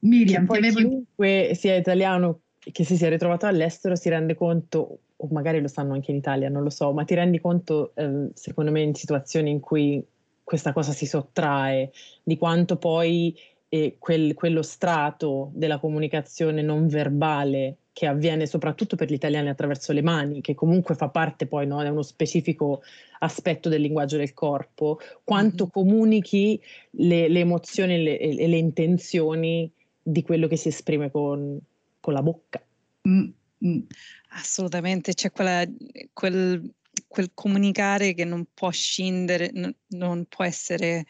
Miriam, 0.00 0.46
poi 0.46 0.58
avevo... 0.58 0.78
chiunque 0.78 1.50
sia 1.54 1.74
italiano 1.74 2.42
che 2.58 2.84
si 2.84 2.96
sia 2.96 3.08
ritrovato 3.08 3.46
all'estero 3.46 3.96
si 3.96 4.08
rende 4.08 4.34
conto, 4.34 5.00
o 5.16 5.28
magari 5.30 5.60
lo 5.60 5.68
sanno 5.68 5.94
anche 5.94 6.10
in 6.12 6.18
Italia, 6.18 6.48
non 6.48 6.62
lo 6.62 6.70
so, 6.70 6.92
ma 6.92 7.04
ti 7.04 7.14
rendi 7.14 7.40
conto, 7.40 7.92
eh, 7.96 8.28
secondo 8.34 8.70
me, 8.70 8.82
in 8.82 8.94
situazioni 8.94 9.50
in 9.50 9.60
cui 9.60 10.04
questa 10.44 10.72
cosa 10.72 10.92
si 10.92 11.06
sottrae, 11.06 11.90
di 12.22 12.36
quanto 12.36 12.76
poi 12.76 13.36
e 13.68 13.96
quel, 13.98 14.34
quello 14.34 14.62
strato 14.62 15.50
della 15.54 15.78
comunicazione 15.78 16.62
non 16.62 16.88
verbale 16.88 17.76
che 17.98 18.06
avviene 18.06 18.46
soprattutto 18.46 18.94
per 18.94 19.10
gli 19.10 19.14
italiani 19.14 19.48
attraverso 19.48 19.92
le 19.92 20.02
mani, 20.02 20.40
che 20.40 20.54
comunque 20.54 20.94
fa 20.94 21.08
parte 21.08 21.46
poi, 21.46 21.66
no, 21.66 21.82
è 21.82 21.88
uno 21.88 22.02
specifico 22.02 22.82
aspetto 23.18 23.68
del 23.68 23.80
linguaggio 23.80 24.16
del 24.16 24.34
corpo, 24.34 25.00
quanto 25.24 25.64
mm-hmm. 25.64 25.72
comunichi 25.72 26.62
le, 26.90 27.28
le 27.28 27.40
emozioni 27.40 27.94
e 27.94 27.98
le, 27.98 28.46
le, 28.46 28.56
intenzioni 28.56 29.68
di 30.00 30.22
quello 30.22 30.46
che 30.46 30.56
si 30.56 30.68
esprime 30.68 31.10
con, 31.10 31.58
con 31.98 32.12
la 32.12 32.22
bocca. 32.22 32.64
Mm-hmm. 33.08 33.80
Assolutamente, 34.28 35.14
c'è 35.14 35.32
quella, 35.32 35.66
quel, 36.12 36.72
quel, 37.08 37.30
comunicare 37.34 38.14
che 38.14 38.24
non 38.24 38.46
può 38.54 38.70
scindere, 38.70 39.50
non, 39.52 39.74
non 39.88 40.24
può 40.28 40.44
essere 40.44 41.04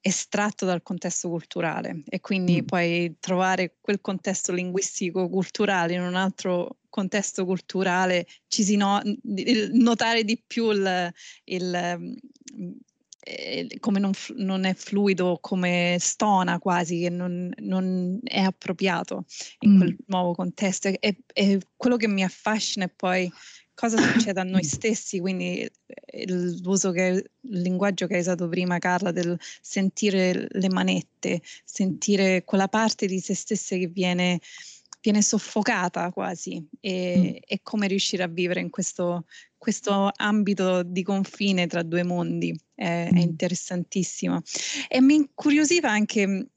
estratto 0.00 0.64
dal 0.64 0.82
contesto 0.82 1.28
culturale 1.28 2.02
e 2.08 2.20
quindi 2.20 2.62
mm. 2.62 2.64
puoi 2.64 3.16
trovare 3.20 3.76
quel 3.80 4.00
contesto 4.00 4.52
linguistico 4.52 5.28
culturale 5.28 5.94
in 5.94 6.02
un 6.02 6.14
altro 6.14 6.76
contesto 6.90 7.44
culturale, 7.44 8.26
ci 8.48 8.62
si 8.64 8.76
no, 8.76 9.00
notare 9.72 10.24
di 10.24 10.42
più 10.44 10.70
il, 10.70 11.12
il, 11.44 12.18
il 12.56 12.80
come 13.78 14.00
non, 14.00 14.12
non, 14.36 14.64
è 14.64 14.74
fluido, 14.74 15.38
come 15.40 15.96
stona 16.00 16.58
quasi, 16.58 17.00
che 17.00 17.10
non, 17.10 17.52
non 17.58 18.18
è 18.24 18.40
appropriato 18.40 19.24
in 19.60 19.74
mm. 19.74 19.78
quel 19.78 19.96
nuovo 20.06 20.34
contesto. 20.34 20.88
E, 20.88 21.18
e 21.32 21.60
quello 21.76 21.96
che 21.96 22.08
mi 22.08 22.24
affascina 22.24 22.86
è 22.86 22.88
poi 22.88 23.30
cosa 23.80 23.96
succede 23.96 24.38
a 24.38 24.44
noi 24.44 24.62
stessi, 24.62 25.20
quindi 25.20 25.66
eh, 25.86 26.24
l'uso 26.62 26.90
che, 26.90 27.30
il 27.40 27.60
linguaggio 27.62 28.06
che 28.06 28.14
hai 28.14 28.20
usato 28.20 28.46
prima 28.46 28.76
Carla 28.78 29.10
del 29.10 29.38
sentire 29.62 30.48
le 30.50 30.68
manette, 30.68 31.40
sentire 31.64 32.44
quella 32.44 32.68
parte 32.68 33.06
di 33.06 33.20
se 33.20 33.34
stesse 33.34 33.78
che 33.78 33.86
viene, 33.86 34.38
viene 35.00 35.22
soffocata 35.22 36.12
quasi 36.12 36.62
e, 36.78 37.16
mm. 37.16 37.42
e, 37.46 37.60
come 37.62 37.86
riuscire 37.86 38.22
a 38.22 38.28
vivere 38.28 38.60
in 38.60 38.68
questo, 38.68 39.24
questo, 39.56 40.10
ambito 40.14 40.82
di 40.82 41.02
confine 41.02 41.66
tra 41.66 41.82
due 41.82 42.02
mondi 42.02 42.54
è, 42.74 43.08
mm. 43.10 43.16
è 43.16 43.20
interessantissimo. 43.20 44.42
E 44.88 45.00
mi 45.00 45.14
incuriosiva 45.14 45.90
anche, 45.90 46.48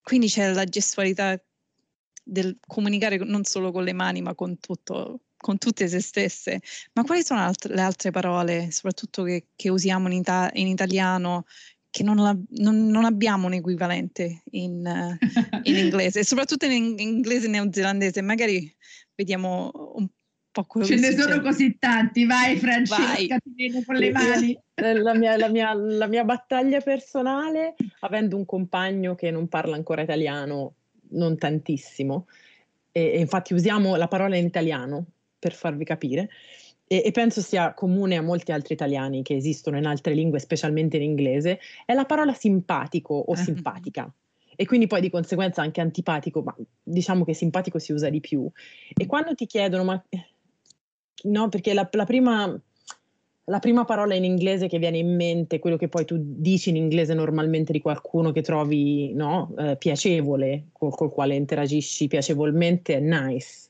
quindi 0.00 0.28
c'è 0.28 0.52
la 0.52 0.64
gestualità 0.64 1.42
del 2.22 2.56
comunicare 2.64 3.16
non 3.16 3.42
solo 3.42 3.72
con 3.72 3.82
le 3.82 3.94
mani 3.94 4.22
ma 4.22 4.34
con 4.34 4.60
tutto 4.60 5.22
con 5.38 5.56
tutte 5.56 5.88
se 5.88 6.00
stesse, 6.00 6.60
ma 6.92 7.04
quali 7.04 7.24
sono 7.24 7.40
altre, 7.40 7.74
le 7.74 7.80
altre 7.80 8.10
parole, 8.10 8.70
soprattutto 8.70 9.22
che, 9.22 9.46
che 9.54 9.70
usiamo 9.70 10.08
in, 10.08 10.14
ita- 10.14 10.50
in, 10.54 10.66
italiano, 10.66 11.46
che 11.88 12.02
non, 12.02 12.16
la, 12.16 12.36
non, 12.58 12.88
non, 12.88 13.04
abbiamo 13.04 13.46
un 13.46 13.54
equivalente 13.54 14.42
in, 14.50 14.84
uh, 14.84 15.60
in 15.62 15.76
inglese, 15.78 16.24
soprattutto 16.24 16.66
in, 16.66 16.72
in 16.72 16.98
inglese 16.98 17.48
neozelandese? 17.48 18.20
Magari 18.20 18.70
vediamo 19.14 19.70
un 19.94 20.08
po' 20.50 20.64
quello 20.64 20.86
Ce 20.86 20.96
ne 20.96 21.16
sono 21.16 21.40
così 21.40 21.78
tanti, 21.78 22.26
vai 22.26 22.56
Francesca, 22.58 23.06
vai. 23.06 23.26
ti 23.26 23.52
vedo 23.54 23.82
con 23.84 23.94
le 23.94 24.10
mani. 24.10 24.58
La 24.78 25.12
mia, 25.12 25.36
la, 25.36 25.48
mia, 25.48 25.74
la 25.74 26.06
mia 26.06 26.22
battaglia 26.22 26.80
personale, 26.80 27.74
avendo 27.98 28.36
un 28.36 28.44
compagno 28.44 29.16
che 29.16 29.32
non 29.32 29.48
parla 29.48 29.74
ancora 29.74 30.02
italiano, 30.02 30.74
non 31.10 31.36
tantissimo, 31.36 32.28
e, 32.92 33.14
e 33.14 33.18
infatti 33.18 33.54
usiamo 33.54 33.96
la 33.96 34.06
parola 34.06 34.36
in 34.36 34.46
italiano 34.46 35.06
per 35.38 35.52
farvi 35.52 35.84
capire. 35.84 36.28
E, 36.86 37.02
e, 37.04 37.10
penso 37.10 37.42
sia 37.42 37.74
comune 37.74 38.16
a 38.16 38.22
molti 38.22 38.50
altri 38.50 38.74
italiani 38.74 39.22
che 39.22 39.36
esistono 39.36 39.76
in 39.76 39.86
altre 39.86 40.14
lingue, 40.14 40.38
specialmente 40.38 40.96
in 40.96 41.02
inglese, 41.02 41.60
è 41.84 41.92
la 41.92 42.06
parola 42.06 42.32
simpatico 42.32 43.14
o 43.14 43.32
ah. 43.32 43.36
simpatica. 43.36 44.12
E 44.56 44.64
quindi 44.64 44.86
poi 44.86 45.00
di 45.00 45.10
conseguenza 45.10 45.62
anche 45.62 45.80
antipatico, 45.80 46.42
ma 46.42 46.56
diciamo 46.82 47.24
che 47.24 47.34
simpatico 47.34 47.78
si 47.78 47.92
usa 47.92 48.08
di 48.08 48.20
più. 48.20 48.50
E 48.96 49.06
quando 49.06 49.34
ti 49.34 49.46
chiedono, 49.46 49.84
ma 49.84 50.04
no, 51.24 51.48
perché 51.48 51.74
la, 51.74 51.88
la 51.92 52.04
prima 52.04 52.60
la 53.48 53.60
prima 53.60 53.84
parola 53.84 54.14
in 54.14 54.24
inglese 54.24 54.68
che 54.68 54.78
viene 54.78 54.98
in 54.98 55.14
mente, 55.14 55.58
quello 55.58 55.76
che 55.76 55.88
poi 55.88 56.04
tu 56.04 56.16
dici 56.18 56.68
in 56.68 56.76
inglese 56.76 57.14
normalmente 57.14 57.72
di 57.72 57.80
qualcuno 57.80 58.30
che 58.30 58.42
trovi 58.42 59.14
no, 59.14 59.54
eh, 59.56 59.76
piacevole, 59.76 60.66
col, 60.72 60.94
col, 60.94 61.10
quale 61.10 61.34
interagisci 61.34 62.08
piacevolmente, 62.08 62.96
è 62.96 63.00
nice 63.00 63.67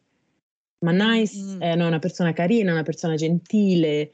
ma 0.80 0.92
nice 0.92 1.40
mm. 1.40 1.60
è 1.60 1.72
una 1.74 1.98
persona 1.98 2.32
carina, 2.32 2.72
una 2.72 2.82
persona 2.82 3.14
gentile, 3.14 4.12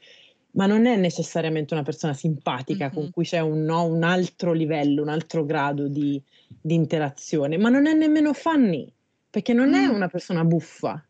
ma 0.51 0.65
non 0.65 0.85
è 0.85 0.95
necessariamente 0.95 1.73
una 1.73 1.83
persona 1.83 2.13
simpatica 2.13 2.85
mm-hmm. 2.85 2.93
con 2.93 3.11
cui 3.11 3.25
c'è 3.25 3.39
un, 3.39 3.63
no, 3.63 3.85
un, 3.85 4.03
altro 4.03 4.53
livello, 4.53 5.01
un 5.01 5.09
altro 5.09 5.45
grado 5.45 5.87
di, 5.87 6.21
di, 6.61 6.73
interazione, 6.73 7.57
ma 7.57 7.69
non 7.69 7.87
è 7.87 7.93
nemmeno 7.93 8.33
funny, 8.33 8.91
perché 9.29 9.53
non 9.53 9.69
mm. 9.69 9.73
è 9.73 9.85
una 9.87 10.07
persona 10.07 10.43
buffa. 10.43 11.03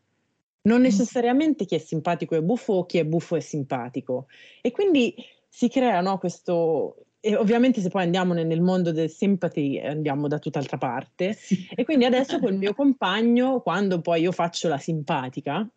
Non 0.64 0.80
mm. 0.80 0.84
necessariamente 0.84 1.66
chi 1.66 1.76
è 1.76 1.80
simpatico 1.80 2.36
è 2.36 2.42
buffo 2.42 2.74
o 2.74 2.86
chi 2.86 2.98
è 2.98 3.06
buffo 3.06 3.36
è 3.36 3.40
simpatico. 3.40 4.28
E 4.62 4.72
quindi 4.72 5.16
si 5.48 5.70
crea 5.70 6.02
no, 6.02 6.18
questo, 6.18 7.05
e 7.25 7.36
ovviamente 7.36 7.82
se 7.82 7.89
poi 7.89 8.03
andiamo 8.03 8.34
nel 8.34 8.62
mondo 8.62 8.91
del 8.91 9.10
sympathy 9.10 9.79
andiamo 9.79 10.27
da 10.27 10.38
tutt'altra 10.38 10.77
parte. 10.77 11.34
Sì. 11.34 11.67
E 11.74 11.84
quindi 11.84 12.05
adesso 12.05 12.38
col 12.38 12.53
mio 12.53 12.75
compagno, 12.75 13.62
quando 13.62 14.00
poi 14.00 14.22
io 14.22 14.32
faccio 14.32 14.67
la 14.67 14.77
simpatica, 14.77 15.67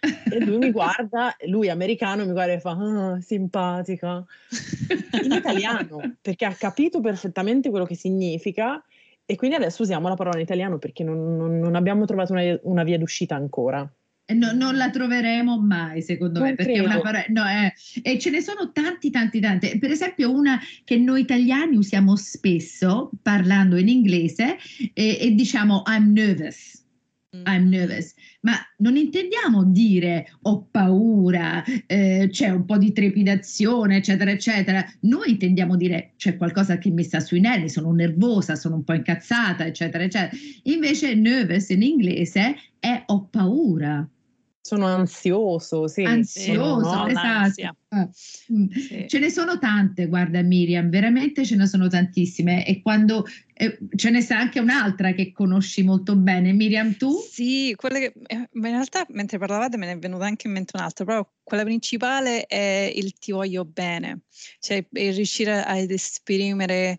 e 0.00 0.38
lui 0.38 0.58
mi 0.58 0.70
guarda, 0.70 1.34
lui 1.46 1.68
americano 1.68 2.24
mi 2.24 2.30
guarda 2.30 2.52
e 2.52 2.60
fa 2.60 2.70
ah, 2.70 3.20
simpatica 3.20 4.24
in 5.24 5.32
italiano 5.32 6.16
perché 6.22 6.44
ha 6.44 6.52
capito 6.52 7.00
perfettamente 7.00 7.70
quello 7.70 7.84
che 7.84 7.96
significa 7.96 8.80
e 9.26 9.34
quindi 9.34 9.56
adesso 9.56 9.82
usiamo 9.82 10.06
la 10.06 10.14
parola 10.14 10.36
in 10.36 10.42
italiano 10.42 10.78
perché 10.78 11.02
non, 11.02 11.36
non, 11.36 11.58
non 11.58 11.74
abbiamo 11.74 12.04
trovato 12.04 12.32
una, 12.32 12.56
una 12.62 12.84
via 12.84 12.98
d'uscita 12.98 13.34
ancora. 13.34 13.90
No, 14.34 14.52
non 14.52 14.76
la 14.76 14.90
troveremo 14.90 15.58
mai, 15.58 16.02
secondo 16.02 16.40
non 16.40 16.50
me, 16.50 16.54
perché 16.54 16.80
una 16.80 17.00
parola, 17.00 17.24
no, 17.28 17.44
eh, 17.46 17.72
e 18.02 18.18
ce 18.18 18.28
ne 18.28 18.42
sono 18.42 18.72
tanti, 18.72 19.10
tanti, 19.10 19.40
tanti. 19.40 19.78
Per 19.78 19.90
esempio, 19.90 20.30
una 20.30 20.60
che 20.84 20.98
noi 20.98 21.22
italiani 21.22 21.76
usiamo 21.76 22.14
spesso 22.14 23.10
parlando 23.22 23.78
in 23.78 23.88
inglese 23.88 24.58
e, 24.92 25.18
e 25.18 25.34
diciamo 25.34 25.82
I'm 25.86 26.12
nervous. 26.12 26.76
Mm. 27.36 27.42
I'm 27.46 27.68
nervous, 27.68 28.14
ma 28.40 28.54
non 28.78 28.96
intendiamo 28.96 29.64
dire 29.64 30.30
ho 30.42 30.66
paura, 30.70 31.62
eh, 31.86 32.28
c'è 32.30 32.48
un 32.48 32.64
po' 32.64 32.78
di 32.78 32.92
trepidazione, 32.92 33.96
eccetera, 33.96 34.30
eccetera. 34.30 34.84
Noi 35.00 35.32
intendiamo 35.32 35.76
dire 35.76 36.12
c'è 36.16 36.36
qualcosa 36.36 36.78
che 36.78 36.90
mi 36.90 37.04
sta 37.04 37.20
sui 37.20 37.40
nervi, 37.40 37.68
sono 37.68 37.92
nervosa, 37.92 38.56
sono 38.56 38.76
un 38.76 38.84
po' 38.84 38.94
incazzata, 38.94 39.66
eccetera, 39.66 40.04
eccetera. 40.04 40.30
Invece 40.64 41.14
nervous 41.14 41.68
in 41.70 41.82
inglese 41.82 42.56
è 42.78 43.02
ho 43.06 43.26
paura. 43.26 44.08
Sono 44.68 44.84
ansioso, 44.84 45.88
sì. 45.88 46.02
Ansioso, 46.02 46.94
no? 46.94 47.06
esatto. 47.06 47.76
Ah. 47.88 48.06
Sì. 48.12 49.06
Ce 49.08 49.18
ne 49.18 49.30
sono 49.30 49.58
tante, 49.58 50.08
guarda 50.08 50.42
Miriam, 50.42 50.90
veramente 50.90 51.46
ce 51.46 51.56
ne 51.56 51.66
sono 51.66 51.88
tantissime 51.88 52.66
e 52.66 52.82
quando 52.82 53.24
eh, 53.54 53.78
ce 53.96 54.10
ne 54.10 54.20
sa 54.20 54.40
anche 54.40 54.60
un'altra 54.60 55.12
che 55.12 55.32
conosci 55.32 55.82
molto 55.82 56.16
bene. 56.16 56.52
Miriam, 56.52 56.94
tu? 56.98 57.16
Sì, 57.18 57.72
quelle 57.76 57.98
che 57.98 58.12
eh, 58.26 58.48
in 58.52 58.62
realtà 58.62 59.06
mentre 59.08 59.38
parlavate 59.38 59.78
me 59.78 59.86
ne 59.86 59.92
è 59.92 59.98
venuta 59.98 60.26
anche 60.26 60.48
in 60.48 60.52
mente 60.52 60.72
un'altra, 60.76 61.06
però 61.06 61.26
quella 61.42 61.64
principale 61.64 62.44
è 62.44 62.92
il 62.94 63.14
ti 63.14 63.32
voglio 63.32 63.64
bene, 63.64 64.24
cioè 64.60 64.84
riuscire 64.90 65.64
ad 65.64 65.90
esprimere 65.90 66.98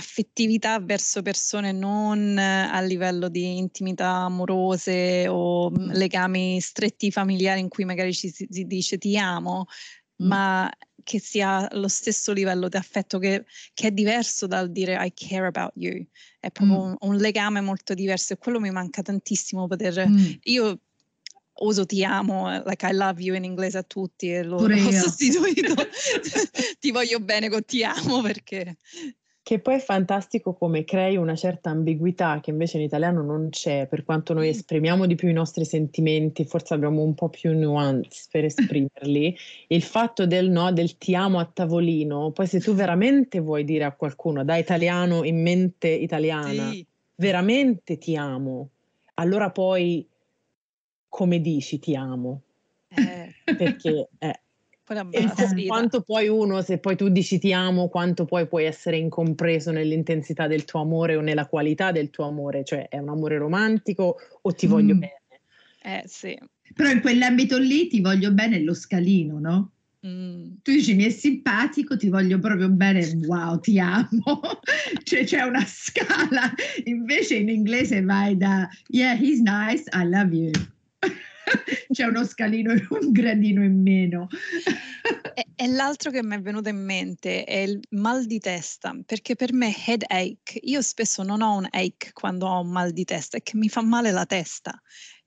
affettività 0.00 0.80
verso 0.80 1.22
persone 1.22 1.72
non 1.72 2.36
a 2.38 2.80
livello 2.80 3.28
di 3.28 3.58
intimità 3.58 4.08
amorose 4.24 5.28
o 5.28 5.70
mm, 5.70 5.90
legami 5.92 6.60
stretti 6.60 7.10
familiari 7.10 7.60
in 7.60 7.68
cui 7.68 7.84
magari 7.84 8.12
ci 8.12 8.30
si, 8.30 8.46
dice 8.48 8.98
ti 8.98 9.16
amo, 9.16 9.66
mm. 10.22 10.26
ma 10.26 10.70
che 11.02 11.20
sia 11.20 11.68
lo 11.72 11.88
stesso 11.88 12.32
livello 12.32 12.68
di 12.68 12.76
affetto 12.76 13.18
che, 13.18 13.44
che, 13.72 13.88
è 13.88 13.90
diverso 13.90 14.46
dal 14.46 14.70
dire 14.70 14.96
I 15.04 15.12
care 15.14 15.46
about 15.46 15.72
you, 15.74 16.04
è 16.38 16.50
proprio 16.50 16.76
mm. 16.76 16.82
un, 16.82 16.96
un, 17.00 17.16
legame 17.16 17.60
molto 17.60 17.94
diverso 17.94 18.32
e 18.32 18.38
quello 18.38 18.60
mi 18.60 18.70
manca 18.70 19.02
tantissimo 19.02 19.66
poter... 19.66 20.08
Mm. 20.08 20.32
Io 20.44 20.80
uso 21.60 21.84
ti 21.84 22.02
amo, 22.04 22.62
like 22.64 22.86
I 22.86 22.92
love 22.92 23.20
you 23.20 23.34
in 23.34 23.44
inglese 23.44 23.78
a 23.78 23.82
tutti 23.82 24.32
e 24.32 24.42
lo, 24.42 24.56
ho 24.56 24.90
sostituito 24.92 25.74
ti 26.80 26.90
voglio 26.90 27.20
bene 27.20 27.50
con 27.50 27.64
ti 27.64 27.84
amo 27.84 28.22
perché 28.22 28.76
che 29.50 29.58
poi 29.58 29.74
è 29.74 29.80
fantastico 29.80 30.54
come 30.54 30.84
crei 30.84 31.16
una 31.16 31.34
certa 31.34 31.70
ambiguità 31.70 32.38
che 32.40 32.50
invece 32.50 32.76
in 32.76 32.84
italiano 32.84 33.20
non 33.20 33.48
c'è, 33.48 33.88
per 33.88 34.04
quanto 34.04 34.32
noi 34.32 34.46
esprimiamo 34.46 35.06
di 35.06 35.16
più 35.16 35.26
i 35.26 35.32
nostri 35.32 35.64
sentimenti, 35.64 36.44
forse 36.44 36.72
abbiamo 36.72 37.02
un 37.02 37.14
po' 37.14 37.30
più 37.30 37.52
nuance 37.58 38.28
per 38.30 38.44
esprimerli. 38.46 39.36
Il 39.66 39.82
fatto 39.82 40.24
del 40.24 40.48
no, 40.50 40.70
del 40.72 40.96
ti 40.98 41.16
amo 41.16 41.40
a 41.40 41.50
tavolino, 41.52 42.30
poi 42.30 42.46
se 42.46 42.60
tu 42.60 42.74
veramente 42.74 43.40
vuoi 43.40 43.64
dire 43.64 43.82
a 43.82 43.90
qualcuno 43.90 44.44
da 44.44 44.56
italiano 44.56 45.24
in 45.24 45.42
mente 45.42 45.88
italiana, 45.88 46.70
sì. 46.70 46.86
veramente 47.16 47.98
ti 47.98 48.14
amo, 48.14 48.68
allora 49.14 49.50
poi 49.50 50.06
come 51.08 51.40
dici 51.40 51.80
ti 51.80 51.96
amo? 51.96 52.42
Eh. 52.86 53.34
Perché 53.56 54.10
eh, 54.16 54.40
e 55.10 55.66
quanto 55.66 56.02
poi 56.02 56.26
uno, 56.26 56.62
se 56.62 56.78
poi 56.78 56.96
tu 56.96 57.08
dici 57.08 57.38
ti 57.38 57.52
amo, 57.52 57.88
quanto 57.88 58.24
poi 58.24 58.48
puoi 58.48 58.64
essere 58.64 58.96
incompreso 58.96 59.70
nell'intensità 59.70 60.48
del 60.48 60.64
tuo 60.64 60.80
amore 60.80 61.14
o 61.14 61.20
nella 61.20 61.46
qualità 61.46 61.92
del 61.92 62.10
tuo 62.10 62.26
amore, 62.26 62.64
cioè 62.64 62.88
è 62.88 62.98
un 62.98 63.08
amore 63.08 63.38
romantico 63.38 64.16
o 64.40 64.52
ti 64.52 64.66
voglio 64.66 64.96
mm. 64.96 64.98
bene? 64.98 65.20
Eh 65.82 66.02
sì. 66.06 66.36
Però 66.74 66.90
in 66.90 67.00
quell'ambito 67.00 67.56
lì 67.56 67.86
ti 67.86 68.00
voglio 68.00 68.32
bene 68.32 68.60
lo 68.60 68.74
scalino, 68.74 69.38
no? 69.38 69.70
Mm. 70.06 70.54
Tu 70.62 70.72
dici 70.72 70.94
mi 70.94 71.04
è 71.04 71.10
simpatico, 71.10 71.96
ti 71.96 72.08
voglio 72.08 72.38
proprio 72.38 72.68
bene, 72.68 73.06
wow, 73.26 73.60
ti 73.60 73.78
amo. 73.78 74.08
cioè 75.04 75.24
c'è 75.24 75.42
una 75.42 75.64
scala. 75.64 76.52
Invece 76.84 77.36
in 77.36 77.48
inglese 77.48 78.02
vai 78.02 78.36
da 78.36 78.68
yeah, 78.88 79.14
he's 79.14 79.40
nice, 79.40 79.84
I 79.92 80.04
love 80.04 80.34
you. 80.34 80.50
c'è 81.92 82.04
uno 82.04 82.24
scalino 82.24 82.72
e 82.72 82.86
un 82.90 83.10
gradino 83.10 83.62
in 83.64 83.80
meno. 83.82 84.28
e, 85.34 85.46
e, 85.54 85.66
l'altro 85.68 86.10
che 86.10 86.22
mi 86.22 86.36
è 86.36 86.40
venuto 86.40 86.68
in 86.68 86.82
mente 86.84 87.44
è 87.44 87.58
il 87.58 87.80
mal 87.90 88.24
di 88.26 88.38
testa, 88.38 88.96
perché 89.04 89.34
per 89.34 89.52
me 89.52 89.74
headache, 89.86 90.58
io 90.62 90.82
spesso 90.82 91.22
non 91.22 91.42
ho 91.42 91.56
un 91.56 91.66
ache 91.70 92.10
quando 92.12 92.46
ho 92.46 92.60
un 92.60 92.70
mal 92.70 92.92
di 92.92 93.04
testa, 93.04 93.36
è 93.36 93.42
che 93.42 93.56
mi 93.56 93.68
fa 93.68 93.82
male 93.82 94.10
la 94.10 94.26
testa. 94.26 94.80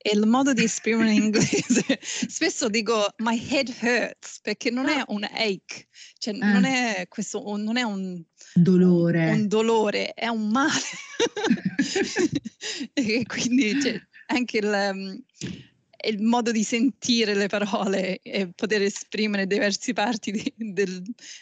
E 0.06 0.12
il 0.16 0.28
modo 0.28 0.52
di 0.52 0.64
esprimere 0.64 1.14
in 1.14 1.24
inglese, 1.24 1.98
spesso 2.02 2.68
dico 2.68 3.06
my 3.20 3.42
head 3.50 3.74
hurts, 3.82 4.40
perché 4.42 4.70
non 4.70 4.90
è 4.90 5.02
un 5.08 5.24
ache, 5.24 5.88
cioè 6.18 6.34
eh. 6.34 6.38
non 6.38 6.66
è 6.66 7.06
questo, 7.08 7.42
non 7.56 7.78
è 7.78 7.84
un 7.84 8.22
dolore, 8.54 9.30
un, 9.30 9.40
un 9.40 9.48
dolore, 9.48 10.14
è 10.14 10.28
un 10.28 10.50
male. 10.50 10.74
e 12.94 13.24
quindi 13.26 13.82
cioè, 13.82 13.98
anche 14.28 14.58
il 14.58 15.24
il 16.06 16.22
modo 16.22 16.52
di 16.52 16.64
sentire 16.64 17.34
le 17.34 17.48
parole 17.48 18.20
e 18.22 18.50
poter 18.54 18.82
esprimere 18.82 19.48
diverse 19.48 19.94
parti 19.94 20.32
di, 20.32 20.54
del, 20.56 21.02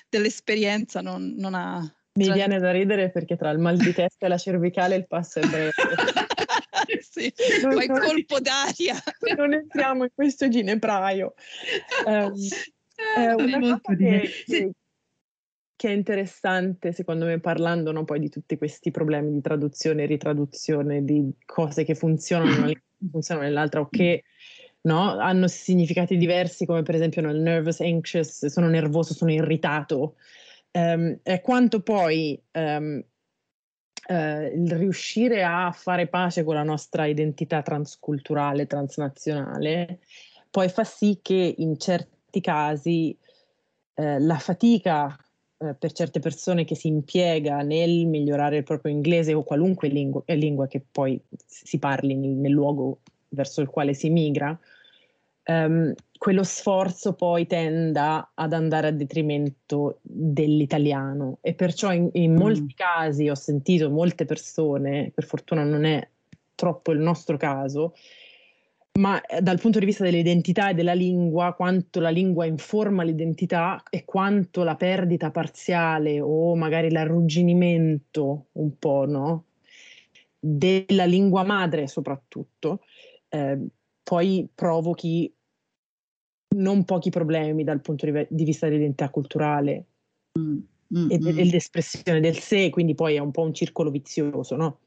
dell'esperienza 0.09 1.01
non, 1.01 1.33
non 1.37 1.53
ha... 1.53 1.79
Mi 2.13 2.25
tra... 2.25 2.33
viene 2.33 2.59
da 2.59 2.71
ridere 2.71 3.09
perché 3.09 3.37
tra 3.37 3.49
il 3.51 3.59
mal 3.59 3.77
di 3.77 3.93
testa 3.93 4.25
e 4.25 4.29
la 4.29 4.37
cervicale 4.37 4.95
il 4.95 5.07
passo 5.07 5.39
è 5.39 5.47
breve. 5.47 5.71
sì, 6.99 7.33
non, 7.61 7.73
poi 7.73 7.87
non, 7.87 7.99
colpo 7.99 8.39
d'aria. 8.39 8.95
Non 9.37 9.53
entriamo 9.53 10.03
in 10.03 10.09
questo 10.13 10.49
ginepraio. 10.49 11.33
Um, 12.05 12.33
è 13.15 13.31
una 13.31 13.79
cosa 13.79 13.95
che, 13.95 14.29
che, 14.45 14.71
che, 15.75 15.87
è 15.87 15.91
interessante, 15.91 16.91
secondo 16.91 17.25
me, 17.25 17.39
parlando 17.39 17.91
no, 17.93 18.03
poi 18.03 18.19
di 18.19 18.29
tutti 18.29 18.57
questi 18.57 18.91
problemi 18.91 19.31
di 19.31 19.41
traduzione 19.41 20.03
e 20.03 20.05
ritraduzione, 20.05 21.03
di 21.03 21.33
cose 21.45 21.85
che 21.85 21.95
funzionano 21.95 22.71
funzionano 23.09 23.47
nell'altra 23.47 23.79
o 23.79 23.89
che 23.89 24.23
no? 24.81 25.17
hanno 25.17 25.47
significati 25.47 26.17
diversi, 26.17 26.65
come 26.65 26.83
per 26.83 26.95
esempio 26.95 27.21
nel 27.21 27.39
nervous, 27.39 27.79
anxious, 27.81 28.45
sono 28.47 28.67
nervoso, 28.67 29.13
sono 29.13 29.31
irritato. 29.31 30.15
Um, 30.71 31.19
e 31.23 31.41
quanto 31.41 31.81
poi 31.81 32.41
um, 32.53 33.03
uh, 34.07 34.13
il 34.13 34.71
riuscire 34.71 35.43
a 35.43 35.71
fare 35.71 36.07
pace 36.07 36.43
con 36.43 36.55
la 36.55 36.63
nostra 36.63 37.05
identità 37.05 37.61
transculturale, 37.61 38.67
transnazionale, 38.67 39.99
poi 40.49 40.69
fa 40.69 40.83
sì 40.83 41.19
che 41.21 41.55
in 41.57 41.77
certi 41.77 42.41
casi 42.41 43.17
uh, 43.95 44.17
la 44.19 44.37
fatica 44.37 45.17
uh, 45.61 45.75
per 45.77 45.91
certe 45.93 46.19
persone 46.19 46.65
che 46.65 46.75
si 46.75 46.87
impiega 46.87 47.61
nel 47.61 48.05
migliorare 48.05 48.57
il 48.57 48.63
proprio 48.63 48.91
inglese 48.91 49.33
o 49.33 49.43
qualunque 49.43 49.87
lingua, 49.87 50.21
lingua 50.25 50.67
che 50.67 50.83
poi 50.91 51.19
si 51.45 51.79
parli 51.79 52.15
nel, 52.15 52.31
nel 52.31 52.51
luogo 52.51 52.99
verso 53.29 53.61
il 53.61 53.67
quale 53.67 53.93
si 53.93 54.09
migra, 54.09 54.57
um, 55.45 55.93
quello 56.17 56.43
sforzo 56.43 57.13
poi 57.13 57.47
tenda 57.47 58.31
ad 58.35 58.53
andare 58.53 58.87
a 58.87 58.91
detrimento 58.91 59.99
dell'italiano 60.03 61.39
e 61.41 61.53
perciò 61.53 61.91
in, 61.91 62.09
in 62.13 62.33
mm. 62.33 62.37
molti 62.37 62.73
casi 62.75 63.27
ho 63.29 63.35
sentito 63.35 63.89
molte 63.89 64.25
persone, 64.25 65.11
per 65.13 65.25
fortuna 65.25 65.63
non 65.63 65.83
è 65.85 66.07
troppo 66.53 66.91
il 66.91 66.99
nostro 66.99 67.37
caso, 67.37 67.95
ma 68.99 69.21
eh, 69.21 69.41
dal 69.41 69.59
punto 69.59 69.79
di 69.79 69.85
vista 69.85 70.03
dell'identità 70.03 70.69
e 70.69 70.73
della 70.73 70.93
lingua, 70.93 71.53
quanto 71.53 71.99
la 71.99 72.09
lingua 72.09 72.45
informa 72.45 73.03
l'identità 73.03 73.83
e 73.89 74.03
quanto 74.03 74.63
la 74.63 74.75
perdita 74.75 75.31
parziale 75.31 76.19
o 76.19 76.55
magari 76.55 76.91
l'arrugginimento 76.91 78.47
un 78.53 78.77
po', 78.77 79.05
no? 79.05 79.45
Della 80.37 81.05
lingua 81.05 81.43
madre 81.43 81.87
soprattutto, 81.87 82.81
eh, 83.29 83.59
poi 84.03 84.49
provochi 84.53 85.33
non 86.53 86.83
pochi 86.83 87.09
problemi 87.09 87.63
dal 87.63 87.79
punto 87.79 88.05
di, 88.05 88.43
vista 88.43 88.67
dell'identità 88.67 89.09
culturale 89.09 89.85
mm, 90.37 90.57
mm, 90.97 91.11
e, 91.11 91.17
de- 91.17 91.31
mm. 91.31 91.35
dell'espressione 91.35 92.19
del 92.19 92.37
sé, 92.39 92.69
quindi 92.69 92.93
poi 92.93 93.15
è 93.15 93.19
un 93.19 93.31
po' 93.31 93.43
un 93.43 93.53
circolo 93.53 93.89
vizioso, 93.89 94.55
no? 94.57 94.79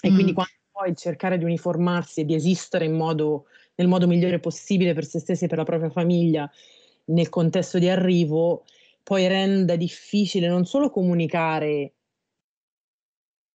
E 0.00 0.10
mm. 0.10 0.14
quindi 0.14 0.32
quando 0.32 0.52
poi 0.82 0.96
cercare 0.96 1.38
di 1.38 1.44
uniformarsi 1.44 2.20
e 2.20 2.24
di 2.24 2.34
esistere 2.34 2.88
modo, 2.88 3.46
nel 3.76 3.86
modo 3.86 4.08
migliore 4.08 4.40
possibile 4.40 4.94
per 4.94 5.04
se 5.04 5.20
stessi 5.20 5.44
e 5.44 5.46
per 5.46 5.58
la 5.58 5.64
propria 5.64 5.90
famiglia 5.90 6.50
nel 7.04 7.28
contesto 7.28 7.78
di 7.78 7.88
arrivo, 7.88 8.64
poi 9.04 9.28
rende 9.28 9.76
difficile 9.76 10.48
non 10.48 10.64
solo 10.64 10.90
comunicare 10.90 11.94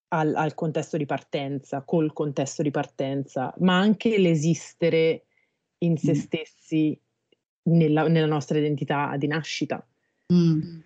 al, 0.09 0.33
al, 0.35 0.53
contesto 0.53 0.95
di 0.95 1.05
partenza, 1.05 1.81
col 1.81 2.13
contesto 2.13 2.61
di 2.61 2.71
partenza, 2.71 3.53
ma 3.59 3.77
anche 3.77 4.17
l'esistere 4.17 5.25
in 5.79 5.97
se 5.97 6.13
mm. 6.13 6.15
stessi 6.15 7.01
nella, 7.63 8.07
nella, 8.07 8.25
nostra 8.25 8.57
identità 8.57 9.15
di 9.17 9.27
nascita. 9.27 9.85
Mm. 10.33 10.79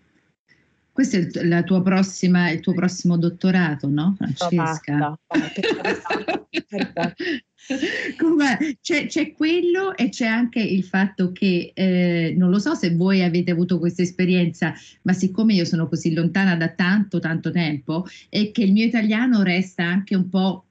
Questo 1.02 1.18
è 1.18 1.42
il, 1.42 1.48
la 1.48 1.64
tua 1.64 1.82
prossima, 1.82 2.52
il 2.52 2.60
tuo 2.60 2.74
prossimo 2.74 3.18
dottorato, 3.18 3.90
no, 3.90 4.16
Francesca? 4.16 5.20
Comunque, 8.18 8.78
c'è, 8.82 9.08
c'è, 9.08 9.34
quello 9.34 9.98
e 9.98 10.10
c'è 10.10 10.28
anche 10.28 10.60
il 10.60 10.84
fatto 10.84 11.32
che 11.32 11.72
eh, 11.74 12.36
non 12.38 12.52
lo 12.52 12.60
so 12.60 12.76
se 12.76 12.94
voi 12.94 13.24
avete 13.24 13.50
avuto 13.50 13.80
questa 13.80 14.04
esperienza, 14.04 14.76
ma 15.02 15.14
siccome 15.14 15.56
io 15.56 15.66
sono 15.66 15.88
così 15.88 16.14
lontana 16.14 16.56
da 16.56 16.70
tanto, 16.70 17.18
tanto 17.18 17.50
tempo, 17.50 18.06
è 18.30 18.52
che 18.52 18.62
il 18.62 18.72
mio 18.72 18.86
italiano 18.86 19.42
resta 19.42 19.84
anche 19.84 20.16
un 20.16 20.30
po' 20.30 20.66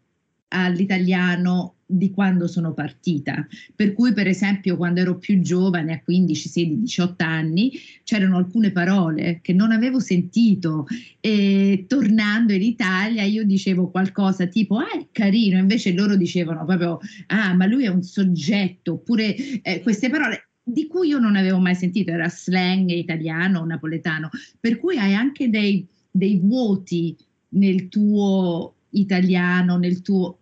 all'italiano 0.47 1.75
di 1.91 2.11
quando 2.11 2.47
sono 2.47 2.73
partita. 2.73 3.47
Per 3.75 3.93
cui, 3.93 4.13
per 4.13 4.27
esempio, 4.27 4.77
quando 4.77 5.01
ero 5.01 5.19
più 5.19 5.41
giovane, 5.41 5.93
a 5.93 6.03
15, 6.03 6.49
16, 6.49 6.81
18 6.81 7.25
anni, 7.25 7.73
c'erano 8.05 8.37
alcune 8.37 8.71
parole 8.71 9.41
che 9.43 9.53
non 9.53 9.73
avevo 9.73 9.99
sentito. 10.01 10.87
E 11.21 11.85
tornando 11.89 12.53
in 12.53 12.63
Italia 12.63 13.25
io 13.25 13.45
dicevo 13.45 13.91
qualcosa 13.91 14.47
tipo 14.47 14.79
ah 14.79 14.91
è 14.93 15.07
carino, 15.13 15.59
invece 15.59 15.93
loro 15.93 16.17
dicevano 16.17 16.65
proprio 16.65 16.99
ah 17.27 17.55
ma 17.55 17.67
lui 17.67 17.85
è 17.85 17.89
un 17.89 18.03
soggetto, 18.03 18.95
oppure 18.95 19.35
eh, 19.63 19.81
queste 19.83 20.09
parole 20.09 20.51
di 20.63 20.87
cui 20.87 21.09
io 21.09 21.19
non 21.19 21.37
avevo 21.37 21.59
mai 21.59 21.75
sentito, 21.75 22.11
era 22.11 22.29
slang 22.29 22.89
italiano, 22.91 23.65
napoletano, 23.65 24.31
per 24.59 24.79
cui 24.79 24.99
hai 24.99 25.15
anche 25.15 25.51
dei, 25.51 25.87
dei 26.11 26.39
vuoti 26.39 27.17
nel 27.51 27.89
tuo 27.89 28.75
italiano, 28.91 29.77
nel 29.77 30.03
tuo 30.03 30.40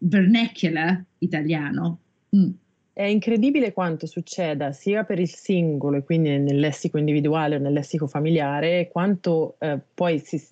vernacular 0.00 1.02
italiano. 1.18 1.98
Mm. 2.34 2.50
È 2.92 3.04
incredibile 3.04 3.72
quanto 3.72 4.06
succeda 4.06 4.72
sia 4.72 5.04
per 5.04 5.18
il 5.18 5.30
singolo, 5.30 5.98
e 5.98 6.04
quindi 6.04 6.36
nel 6.38 6.58
lessico 6.58 6.98
individuale 6.98 7.56
o 7.56 7.58
nel 7.58 7.72
lessico 7.72 8.06
familiare, 8.06 8.88
quanto 8.90 9.56
eh, 9.58 9.78
poi 9.94 10.18
si, 10.18 10.42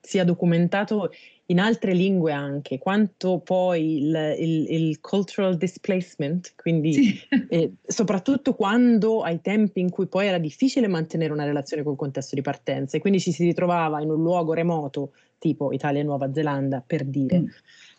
sia 0.00 0.24
documentato 0.24 1.10
in 1.50 1.60
altre 1.60 1.92
lingue 1.92 2.32
anche, 2.32 2.78
quanto 2.78 3.40
poi 3.40 3.98
il, 3.98 4.36
il, 4.38 4.70
il 4.70 5.00
cultural 5.00 5.56
displacement, 5.56 6.54
quindi 6.56 6.92
sì. 6.92 7.20
eh, 7.48 7.72
soprattutto 7.86 8.54
quando 8.54 9.22
ai 9.22 9.40
tempi 9.40 9.80
in 9.80 9.90
cui 9.90 10.06
poi 10.06 10.26
era 10.28 10.38
difficile 10.38 10.88
mantenere 10.88 11.32
una 11.32 11.44
relazione 11.44 11.82
col 11.82 11.96
contesto 11.96 12.34
di 12.34 12.42
partenza 12.42 12.96
e 12.96 13.00
quindi 13.00 13.20
ci 13.20 13.32
si 13.32 13.44
ritrovava 13.44 14.00
in 14.00 14.10
un 14.10 14.22
luogo 14.22 14.52
remoto, 14.52 15.12
tipo 15.38 15.72
Italia 15.72 16.00
e 16.00 16.04
Nuova 16.04 16.32
Zelanda, 16.32 16.82
per 16.86 17.04
dire. 17.04 17.40
Mm 17.40 17.46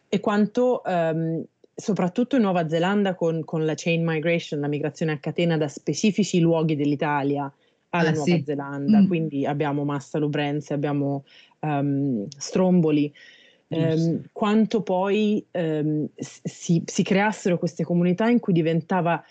e 0.10 0.20
quanto 0.20 0.84
ehm, 0.84 1.44
soprattutto 1.76 2.36
in 2.36 2.42
Nuova 2.42 2.68
Zelanda 2.68 3.16
con, 3.16 3.44
con, 3.46 3.66
la 3.66 3.74
chain 3.76 4.04
migration, 4.04 4.60
la 4.60 4.68
migrazione 4.68 5.14
a 5.14 5.18
catena 5.20 5.56
da 5.56 5.68
specifici 5.68 6.40
luoghi 6.40 6.76
dell'Italia 6.76 7.52
alla 7.90 8.10
ah, 8.10 8.12
Nuova 8.12 8.36
sì. 8.36 8.44
Zelanda, 8.46 9.00
mm. 9.00 9.08
quindi 9.08 9.46
abbiamo 9.46 9.86
Massa 9.86 10.20
Lubrense, 10.20 10.74
abbiamo 10.74 11.24
um, 11.62 12.28
Stromboli, 12.38 13.12
um, 13.70 14.22
quanto 14.32 14.82
poi 14.82 15.44
um, 15.52 16.08
si, 16.16 16.84
si, 16.86 17.04
creassero 17.04 17.58
queste 17.58 17.84
comunità 17.84 18.28
in 18.28 18.40
cui 18.40 18.54
diventava, 18.54 19.24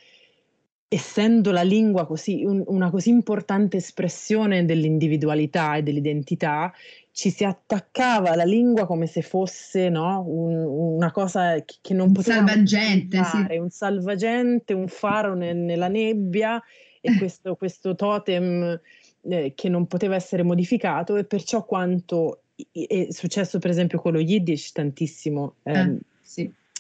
essendo 0.88 1.50
la 1.50 1.62
lingua 1.62 2.06
così, 2.06 2.44
un, 2.44 2.62
una 2.66 2.90
così 2.90 3.10
importante 3.10 3.76
espressione 3.76 4.64
dell'individualità 4.64 5.76
e 5.76 5.82
dell'identità, 5.82 6.72
ci 7.12 7.30
si 7.30 7.44
attaccava 7.44 8.30
alla 8.30 8.44
lingua 8.44 8.86
come 8.86 9.06
se 9.06 9.22
fosse 9.22 9.90
no, 9.90 10.24
un, 10.26 10.54
una 10.54 11.10
cosa 11.10 11.62
che, 11.64 11.76
che 11.82 11.92
non 11.92 12.12
poteva 12.12 12.46
salvagente, 12.46 13.22
sì. 13.24 13.56
un 13.56 13.70
salvagente, 13.70 14.72
un 14.72 14.88
faro 14.88 15.34
nel, 15.34 15.56
nella 15.56 15.88
nebbia 15.88 16.62
e 17.00 17.18
questo, 17.18 17.54
questo 17.56 17.94
totem 17.94 18.80
eh, 19.28 19.52
che 19.54 19.68
non 19.68 19.86
poteva 19.86 20.14
essere 20.14 20.42
modificato 20.42 21.16
e 21.16 21.24
perciò 21.24 21.64
quanto 21.64 22.42
è 22.72 23.08
successo 23.10 23.58
per 23.58 23.70
esempio 23.70 24.00
con 24.00 24.12
lo 24.12 24.20
Yiddish 24.20 24.72
tantissimo. 24.72 25.56
Eh, 25.64 25.72
ah, 25.72 25.84
sì. 25.84 25.98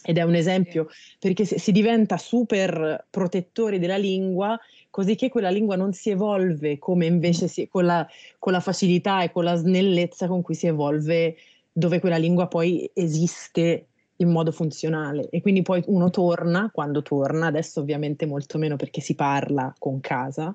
Ed 0.02 0.16
è 0.16 0.22
un 0.22 0.34
esempio 0.34 0.88
perché 1.18 1.44
si 1.44 1.72
diventa 1.72 2.16
super 2.16 3.06
protettori 3.10 3.78
della 3.78 3.96
lingua 3.96 4.58
così 4.90 5.16
che 5.16 5.28
quella 5.28 5.50
lingua 5.50 5.76
non 5.76 5.92
si 5.92 6.10
evolve 6.10 6.78
come 6.78 7.06
invece 7.06 7.48
si, 7.48 7.68
con, 7.68 7.84
la, 7.84 8.06
con 8.38 8.52
la 8.52 8.60
facilità 8.60 9.22
e 9.22 9.32
con 9.32 9.44
la 9.44 9.56
snellezza 9.56 10.28
con 10.28 10.42
cui 10.42 10.54
si 10.54 10.66
evolve 10.66 11.36
dove 11.72 12.00
quella 12.00 12.16
lingua 12.16 12.46
poi 12.46 12.90
esiste 12.94 13.86
in 14.16 14.30
modo 14.30 14.50
funzionale 14.50 15.28
e 15.30 15.40
quindi 15.40 15.62
poi 15.62 15.82
uno 15.86 16.10
torna, 16.10 16.70
quando 16.72 17.02
torna, 17.02 17.46
adesso 17.46 17.80
ovviamente 17.80 18.26
molto 18.26 18.58
meno 18.58 18.76
perché 18.76 19.00
si 19.00 19.14
parla 19.14 19.72
con 19.78 20.00
casa, 20.00 20.54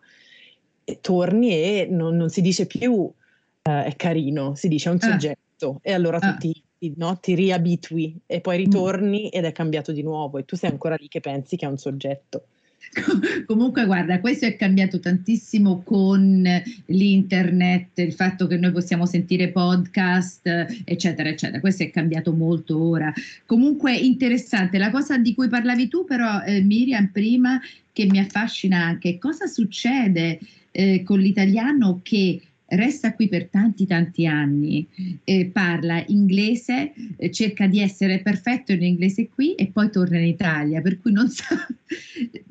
e 0.83 0.99
torni 0.99 1.51
e 1.51 1.87
non, 1.89 2.17
non 2.17 2.29
si 2.29 2.41
dice 2.41 2.65
più 2.65 2.91
uh, 2.93 3.13
è 3.61 3.93
carino, 3.95 4.55
si 4.55 4.67
dice 4.67 4.89
è 4.89 4.91
un 4.91 4.99
ah. 5.01 5.09
soggetto 5.11 5.79
e 5.81 5.93
allora 5.93 6.17
ah. 6.17 6.33
tu 6.33 6.51
ti, 6.83 6.93
no, 6.97 7.17
ti 7.17 7.33
riabitui 7.33 8.19
e 8.25 8.41
poi 8.41 8.57
ritorni 8.57 9.29
ed 9.29 9.45
è 9.45 9.53
cambiato 9.53 9.93
di 9.93 10.03
nuovo 10.03 10.37
e 10.37 10.43
tu 10.43 10.57
sei 10.57 10.69
ancora 10.69 10.95
lì 10.99 11.07
che 11.07 11.21
pensi 11.21 11.55
che 11.55 11.65
è 11.65 11.69
un 11.69 11.77
soggetto. 11.77 12.47
Comunque, 13.47 13.85
guarda, 13.85 14.19
questo 14.19 14.45
è 14.45 14.57
cambiato 14.57 14.99
tantissimo 14.99 15.81
con 15.83 16.45
l'internet, 16.87 17.97
il 17.99 18.13
fatto 18.13 18.45
che 18.47 18.57
noi 18.57 18.71
possiamo 18.73 19.05
sentire 19.05 19.49
podcast, 19.49 20.45
eccetera, 20.83 21.29
eccetera. 21.29 21.61
Questo 21.61 21.83
è 21.83 21.89
cambiato 21.89 22.33
molto 22.33 22.83
ora. 22.83 23.11
Comunque, 23.45 23.95
interessante. 23.95 24.77
La 24.77 24.91
cosa 24.91 25.17
di 25.17 25.33
cui 25.33 25.47
parlavi 25.47 25.87
tu, 25.87 26.03
però, 26.03 26.41
eh, 26.41 26.61
Miriam, 26.61 27.09
prima, 27.11 27.59
che 27.93 28.05
mi 28.05 28.19
affascina 28.19 28.83
anche, 28.83 29.17
cosa 29.17 29.47
succede 29.47 30.39
eh, 30.71 31.01
con 31.03 31.19
l'italiano 31.19 32.01
che 32.03 32.41
resta 32.75 33.13
qui 33.13 33.27
per 33.27 33.49
tanti 33.49 33.85
tanti 33.85 34.25
anni, 34.25 34.87
eh, 35.23 35.47
parla 35.47 36.03
inglese, 36.07 36.93
eh, 37.17 37.31
cerca 37.31 37.67
di 37.67 37.79
essere 37.79 38.21
perfetto 38.21 38.71
in 38.71 38.83
inglese 38.83 39.29
qui 39.29 39.55
e 39.55 39.67
poi 39.67 39.89
torna 39.89 40.17
in 40.17 40.27
Italia, 40.27 40.81
per 40.81 40.99
cui 40.99 41.11
non 41.11 41.29
sa, 41.31 41.67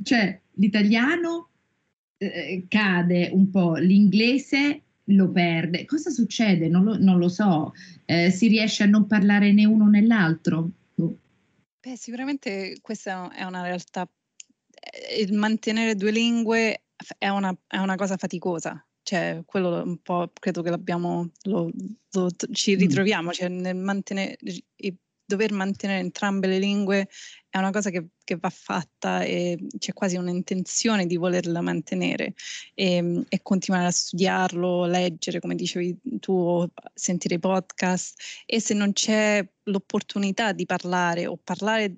cioè 0.02 0.38
l'italiano 0.54 1.48
eh, 2.18 2.64
cade 2.68 3.30
un 3.32 3.50
po', 3.50 3.74
l'inglese 3.76 4.82
lo 5.06 5.30
perde. 5.30 5.84
Cosa 5.84 6.10
succede? 6.10 6.68
Non 6.68 6.84
lo, 6.84 6.96
non 6.98 7.18
lo 7.18 7.28
so, 7.28 7.72
eh, 8.04 8.30
si 8.30 8.48
riesce 8.48 8.84
a 8.84 8.86
non 8.86 9.06
parlare 9.06 9.52
né 9.52 9.64
uno 9.64 9.88
né 9.88 10.02
l'altro? 10.02 10.70
Oh. 10.96 11.16
Beh, 11.80 11.96
sicuramente 11.96 12.76
questa 12.80 13.30
è 13.32 13.42
una 13.42 13.62
realtà, 13.62 14.08
eh, 14.70 15.32
mantenere 15.32 15.96
due 15.96 16.10
lingue 16.10 16.82
è 17.18 17.28
una, 17.28 17.54
è 17.66 17.78
una 17.78 17.96
cosa 17.96 18.16
faticosa 18.16 18.84
cioè 19.12 19.42
quello 19.44 19.82
un 19.82 19.98
po' 19.98 20.30
credo 20.32 20.62
che 20.62 20.70
l'abbiamo, 20.70 21.28
lo, 21.42 21.70
lo, 22.12 22.30
ci 22.52 22.74
ritroviamo, 22.76 23.30
cioè 23.30 23.48
nel 23.48 23.76
mantenere, 23.76 24.38
dover 25.26 25.52
mantenere 25.52 26.00
entrambe 26.00 26.46
le 26.46 26.58
lingue 26.58 27.08
è 27.50 27.58
una 27.58 27.70
cosa 27.70 27.90
che, 27.90 28.08
che, 28.24 28.36
va 28.36 28.48
fatta 28.48 29.22
e 29.22 29.58
c'è 29.76 29.92
quasi 29.92 30.16
un'intenzione 30.16 31.04
di 31.04 31.16
volerla 31.16 31.60
mantenere 31.60 32.32
e, 32.72 33.22
e, 33.28 33.42
continuare 33.42 33.86
a 33.86 33.90
studiarlo, 33.90 34.86
leggere, 34.86 35.38
come 35.38 35.54
dicevi 35.54 36.18
tu, 36.18 36.66
sentire 36.94 37.34
i 37.34 37.38
podcast. 37.38 38.18
E 38.46 38.58
se 38.58 38.72
non 38.72 38.94
c'è 38.94 39.46
l'opportunità 39.64 40.52
di 40.52 40.64
parlare 40.64 41.26
o 41.26 41.36
parlare 41.36 41.94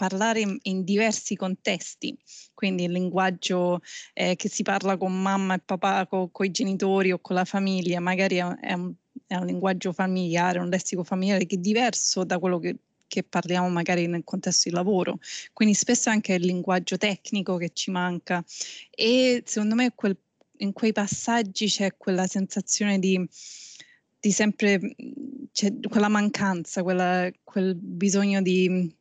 parlare 0.00 0.40
in, 0.40 0.56
in 0.62 0.82
diversi 0.82 1.36
contesti, 1.36 2.16
quindi 2.54 2.84
il 2.84 2.92
linguaggio 2.92 3.82
eh, 4.14 4.34
che 4.34 4.48
si 4.48 4.62
parla 4.62 4.96
con 4.96 5.12
mamma 5.12 5.56
e 5.56 5.58
papà, 5.58 6.06
con 6.06 6.30
i 6.46 6.50
genitori 6.50 7.12
o 7.12 7.18
con 7.18 7.36
la 7.36 7.44
famiglia, 7.44 8.00
magari 8.00 8.36
è, 8.36 8.46
è, 8.46 8.72
un, 8.72 8.94
è 9.26 9.36
un 9.36 9.44
linguaggio 9.44 9.92
familiare, 9.92 10.58
un 10.58 10.70
lessico 10.70 11.04
familiare 11.04 11.44
che 11.44 11.56
è 11.56 11.58
diverso 11.58 12.24
da 12.24 12.38
quello 12.38 12.58
che 12.58 12.76
che 13.10 13.24
parliamo 13.24 13.68
magari 13.68 14.06
nel 14.06 14.22
contesto 14.22 14.68
di 14.68 14.74
lavoro. 14.76 15.18
Quindi 15.52 15.74
spesso 15.74 16.10
anche 16.10 16.34
il 16.34 16.46
linguaggio 16.46 16.96
tecnico 16.96 17.56
che 17.56 17.70
ci 17.72 17.90
manca 17.90 18.44
e 18.88 19.42
secondo 19.44 19.74
me 19.74 19.90
quel, 19.96 20.16
in 20.58 20.72
quei 20.72 20.92
passaggi 20.92 21.66
c'è 21.66 21.96
quella 21.96 22.28
sensazione 22.28 23.00
di, 23.00 23.20
di 24.20 24.30
sempre, 24.30 24.94
c'è 25.50 25.72
quella 25.88 26.06
mancanza, 26.06 26.84
quella, 26.84 27.28
quel 27.42 27.74
bisogno 27.74 28.40
di, 28.42 28.94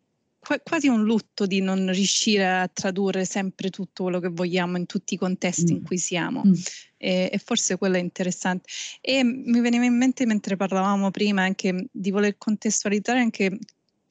quasi 0.63 0.87
un 0.87 1.03
lutto 1.03 1.45
di 1.45 1.61
non 1.61 1.91
riuscire 1.91 2.47
a 2.47 2.67
tradurre 2.67 3.25
sempre 3.25 3.69
tutto 3.69 4.03
quello 4.03 4.19
che 4.19 4.29
vogliamo 4.29 4.77
in 4.77 4.85
tutti 4.85 5.13
i 5.13 5.17
contesti 5.17 5.73
mm. 5.73 5.75
in 5.75 5.83
cui 5.83 5.97
siamo. 5.97 6.43
Mm. 6.45 6.53
E, 6.97 7.29
e, 7.31 7.37
forse 7.37 7.77
quello 7.77 7.97
è 7.97 7.99
interessante. 7.99 8.69
E 9.01 9.23
mi 9.23 9.59
veniva 9.59 9.85
in 9.85 9.97
mente 9.97 10.25
mentre 10.25 10.55
parlavamo 10.55 11.11
prima 11.11 11.43
anche 11.43 11.87
di 11.91 12.11
voler 12.11 12.37
contestualizzare 12.37 13.19
anche 13.19 13.57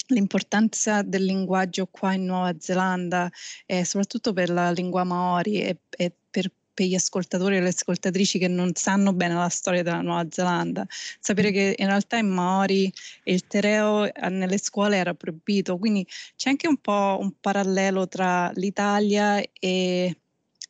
l'importanza 0.08 1.02
del 1.02 1.24
linguaggio 1.24 1.86
qua 1.90 2.14
in 2.14 2.24
Nuova 2.24 2.54
Zelanda, 2.58 3.30
eh, 3.66 3.84
soprattutto 3.84 4.32
per 4.32 4.50
la 4.50 4.70
lingua 4.70 5.04
maori 5.04 5.60
e, 5.62 5.80
e 5.90 6.12
per 6.30 6.50
per 6.78 6.86
gli 6.86 6.94
ascoltatori 6.94 7.56
e 7.56 7.60
le 7.60 7.70
ascoltatrici 7.70 8.38
che 8.38 8.46
non 8.46 8.72
sanno 8.72 9.12
bene 9.12 9.34
la 9.34 9.48
storia 9.48 9.82
della 9.82 10.00
Nuova 10.00 10.24
Zelanda, 10.30 10.86
sapere 11.18 11.50
che 11.50 11.74
in 11.76 11.86
realtà 11.86 12.18
in 12.18 12.28
Maori 12.28 12.92
il 13.24 13.48
tereo 13.48 14.04
eh, 14.04 14.28
nelle 14.28 14.58
scuole 14.58 14.96
era 14.96 15.12
proibito, 15.12 15.76
quindi 15.76 16.06
c'è 16.36 16.50
anche 16.50 16.68
un 16.68 16.76
po' 16.76 17.18
un 17.20 17.32
parallelo 17.40 18.06
tra 18.06 18.52
l'Italia 18.54 19.42
e 19.58 20.16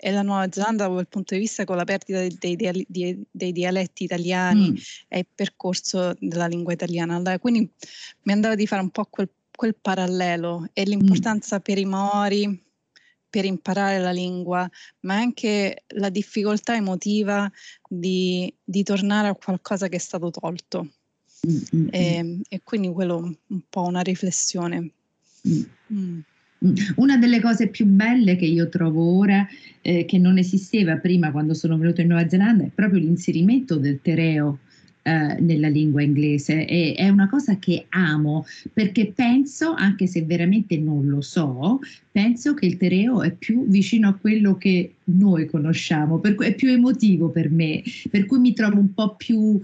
e 0.00 0.12
la 0.12 0.22
Nuova 0.22 0.46
Zelanda 0.48 0.86
da 0.86 0.92
quel 0.92 1.08
punto 1.08 1.34
di 1.34 1.40
vista 1.40 1.64
con 1.64 1.74
la 1.74 1.82
perdita 1.82 2.20
dei, 2.20 2.56
dei, 2.56 2.86
dei, 2.86 3.26
dei 3.28 3.50
dialetti 3.50 4.04
italiani 4.04 4.70
mm. 4.70 4.76
e 5.08 5.18
il 5.18 5.26
percorso 5.34 6.14
della 6.20 6.46
lingua 6.46 6.72
italiana. 6.72 7.20
Quindi 7.40 7.68
mi 8.22 8.32
andava 8.32 8.54
di 8.54 8.68
fare 8.68 8.80
un 8.80 8.90
po' 8.90 9.06
quel, 9.10 9.28
quel 9.50 9.74
parallelo 9.74 10.68
e 10.72 10.84
l'importanza 10.84 11.56
mm. 11.56 11.60
per 11.62 11.78
i 11.78 11.84
Maori 11.84 12.66
per 13.28 13.44
imparare 13.44 13.98
la 13.98 14.10
lingua, 14.10 14.68
ma 15.00 15.16
anche 15.16 15.84
la 15.88 16.08
difficoltà 16.08 16.74
emotiva 16.74 17.50
di, 17.88 18.52
di 18.64 18.82
tornare 18.82 19.28
a 19.28 19.34
qualcosa 19.34 19.88
che 19.88 19.96
è 19.96 20.00
stato 20.00 20.30
tolto. 20.30 20.88
Mm-hmm. 21.46 21.88
E, 21.90 22.40
e, 22.48 22.60
quindi 22.64 22.88
quello 22.88 23.36
un 23.46 23.60
po' 23.68 23.84
una 23.84 24.00
riflessione. 24.00 24.90
Mm. 25.46 25.62
Mm. 25.92 26.74
Una 26.96 27.16
delle 27.16 27.40
cose 27.40 27.68
più 27.68 27.86
belle 27.86 28.34
che 28.34 28.46
io 28.46 28.68
trovo 28.68 29.16
ora, 29.16 29.46
eh, 29.80 30.04
che 30.04 30.18
non 30.18 30.38
esisteva 30.38 30.96
prima 30.96 31.30
quando 31.30 31.54
sono 31.54 31.78
venuta 31.78 32.00
in 32.00 32.08
Nuova 32.08 32.28
Zelanda, 32.28 32.64
è 32.64 32.70
proprio 32.74 32.98
l'inserimento 32.98 33.76
del 33.76 34.00
tereo 34.02 34.58
eh, 35.08 35.40
nella 35.40 35.68
lingua 35.68 36.02
inglese. 36.02 36.66
E, 36.66 36.94
è 36.94 37.08
una 37.08 37.30
cosa 37.30 37.58
che 37.58 37.86
amo 37.88 38.44
perché 38.74 39.10
penso, 39.14 39.72
anche 39.72 40.06
se 40.06 40.22
veramente 40.22 40.76
non 40.76 41.06
lo 41.06 41.22
so, 41.22 41.80
penso 42.12 42.52
che 42.52 42.66
il 42.66 42.76
tereo 42.76 43.22
è 43.22 43.32
più 43.32 43.66
vicino 43.66 44.08
a 44.08 44.14
quello 44.14 44.56
che 44.56 44.96
noi 45.04 45.46
conosciamo, 45.46 46.18
per, 46.18 46.34
è 46.36 46.54
più 46.54 46.70
emotivo 46.70 47.30
per 47.30 47.50
me, 47.50 47.82
per 48.10 48.26
cui 48.26 48.38
mi 48.38 48.52
trovo 48.52 48.78
un 48.78 48.92
po' 48.92 49.14
più 49.16 49.58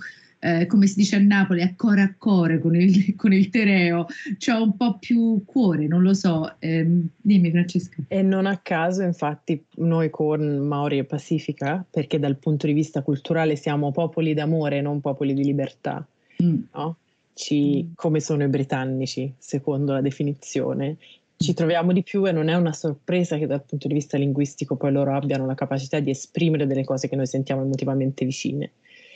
eh, 0.44 0.66
come 0.66 0.86
si 0.86 0.96
dice 0.96 1.16
a 1.16 1.20
Napoli, 1.20 1.62
a 1.62 1.74
cuore 1.74 2.02
a 2.02 2.14
cuore 2.18 2.58
con 2.58 2.76
il, 2.76 3.14
con 3.16 3.32
il 3.32 3.48
Tereo, 3.48 4.06
c'ho 4.36 4.62
un 4.62 4.76
po' 4.76 4.98
più 4.98 5.42
cuore, 5.46 5.86
non 5.86 6.02
lo 6.02 6.12
so. 6.12 6.56
Eh, 6.58 6.86
dimmi 7.16 7.50
Francesca. 7.50 8.02
E 8.08 8.20
non 8.20 8.44
a 8.44 8.58
caso, 8.58 9.02
infatti, 9.02 9.64
noi 9.76 10.10
con 10.10 10.58
Maori 10.58 10.98
e 10.98 11.04
Pacifica, 11.04 11.82
perché 11.88 12.18
dal 12.18 12.36
punto 12.36 12.66
di 12.66 12.74
vista 12.74 13.00
culturale 13.00 13.56
siamo 13.56 13.90
popoli 13.90 14.34
d'amore, 14.34 14.82
non 14.82 15.00
popoli 15.00 15.32
di 15.32 15.44
libertà, 15.44 16.06
mm. 16.42 16.62
no? 16.74 16.96
Ci, 17.32 17.82
mm. 17.82 17.92
come 17.94 18.20
sono 18.20 18.44
i 18.44 18.48
britannici, 18.48 19.32
secondo 19.38 19.94
la 19.94 20.02
definizione, 20.02 20.98
ci 21.36 21.54
troviamo 21.54 21.92
di 21.92 22.02
più 22.02 22.26
e 22.28 22.32
non 22.32 22.48
è 22.48 22.54
una 22.54 22.72
sorpresa 22.74 23.38
che 23.38 23.46
dal 23.46 23.62
punto 23.62 23.88
di 23.88 23.94
vista 23.94 24.18
linguistico 24.18 24.76
poi 24.76 24.92
loro 24.92 25.14
abbiano 25.14 25.46
la 25.46 25.54
capacità 25.54 26.00
di 26.00 26.10
esprimere 26.10 26.66
delle 26.66 26.84
cose 26.84 27.08
che 27.08 27.16
noi 27.16 27.26
sentiamo 27.26 27.62
emotivamente 27.62 28.26
vicine. 28.26 28.70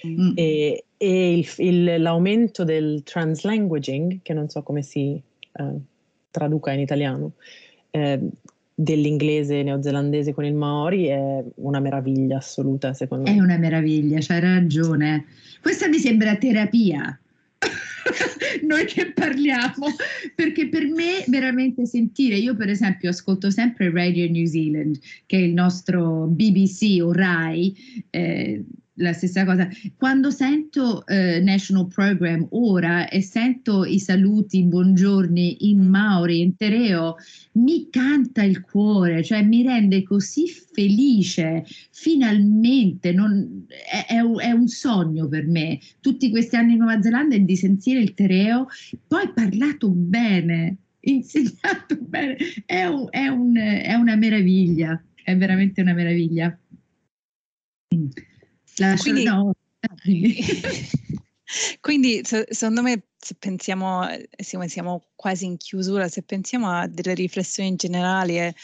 Mm. 0.06 0.32
E, 0.34 0.84
e 0.96 1.38
il, 1.38 1.48
il, 1.56 2.02
l'aumento 2.02 2.64
del 2.64 3.02
translanguaging, 3.04 4.20
che 4.22 4.32
non 4.32 4.48
so 4.48 4.62
come 4.62 4.82
si 4.82 5.20
uh, 5.52 5.80
traduca 6.30 6.72
in 6.72 6.80
italiano, 6.80 7.32
eh, 7.90 8.20
dell'inglese 8.80 9.64
neozelandese 9.64 10.32
con 10.32 10.44
il 10.44 10.54
Maori 10.54 11.06
è 11.06 11.42
una 11.56 11.80
meraviglia 11.80 12.37
assoluta, 12.37 12.94
secondo 12.94 13.28
me. 13.28 13.37
È 13.37 13.40
una 13.40 13.58
meraviglia, 13.58 14.18
c'hai 14.20 14.38
ragione. 14.38 15.26
Questa 15.61 15.88
mi 15.88 15.98
sembra 15.98 16.37
terapia. 16.37 17.18
Noi 18.62 18.84
che 18.84 19.11
parliamo, 19.12 19.87
perché 20.37 20.68
per 20.68 20.87
me 20.87 21.24
veramente 21.26 21.87
sentire, 21.87 22.37
io 22.37 22.54
per 22.54 22.68
esempio 22.68 23.11
ascolto 23.11 23.50
sempre 23.50 23.90
Radio 23.90 24.30
New 24.30 24.46
Zealand, 24.46 24.98
che 25.26 25.38
è 25.38 25.40
il 25.40 25.54
nostro 25.54 26.26
BBC 26.26 27.02
o 27.02 27.12
RAI, 27.12 27.76
eh, 28.11 28.64
la 28.98 29.12
stessa 29.12 29.44
cosa. 29.44 29.68
Quando 29.96 30.30
sento 30.30 31.06
eh, 31.06 31.40
National 31.40 31.88
Program 31.88 32.46
ora 32.50 33.08
e 33.08 33.22
sento 33.22 33.84
i 33.84 33.98
saluti, 33.98 34.58
i 34.58 34.64
buongiorni 34.64 35.68
in 35.70 35.80
Maori, 35.80 36.40
in 36.40 36.56
Tereo, 36.56 37.16
mi 37.52 37.88
canta 37.90 38.42
il 38.42 38.61
cuore, 38.61 39.22
cioè 39.22 39.42
mi 39.42 39.62
rende 39.62 40.02
così 40.02 40.48
felice, 40.48 41.64
finalmente, 41.90 43.12
non, 43.12 43.66
è, 43.68 44.06
è, 44.06 44.20
è, 44.20 44.50
un 44.50 44.68
sogno 44.68 45.28
per 45.28 45.46
me, 45.46 45.78
tutti 46.00 46.30
questi 46.30 46.56
anni 46.56 46.72
in 46.72 46.78
Nuova 46.78 47.00
Zelanda 47.00 47.37
di 47.37 47.56
sentire 47.56 48.00
il 48.00 48.14
Tereo, 48.14 48.66
poi 49.06 49.32
parlato 49.32 49.90
bene, 49.90 50.76
insegnato 51.00 51.96
bene, 52.00 52.37
è, 52.66 52.84
un, 52.84 53.06
è, 53.11 53.28
un, 53.28 53.56
è 53.56 53.94
una 53.94 54.16
meraviglia, 54.16 55.02
è 55.22 55.37
veramente 55.37 55.80
una 55.80 55.94
meraviglia. 55.94 56.56
Lascio 58.76 59.02
quindi, 59.02 59.24
no. 59.24 59.52
quindi 61.81 62.20
secondo 62.24 62.83
me 62.83 63.09
se 63.18 63.35
pensiamo, 63.35 64.07
siamo, 64.37 64.68
siamo, 64.68 65.07
quasi 65.14 65.46
in 65.46 65.57
chiusura, 65.57 66.09
se 66.09 66.22
pensiamo 66.22 66.70
a 66.70 66.87
delle 66.87 67.14
riflessioni 67.14 67.74
generali 67.74 68.38
e 68.38 68.54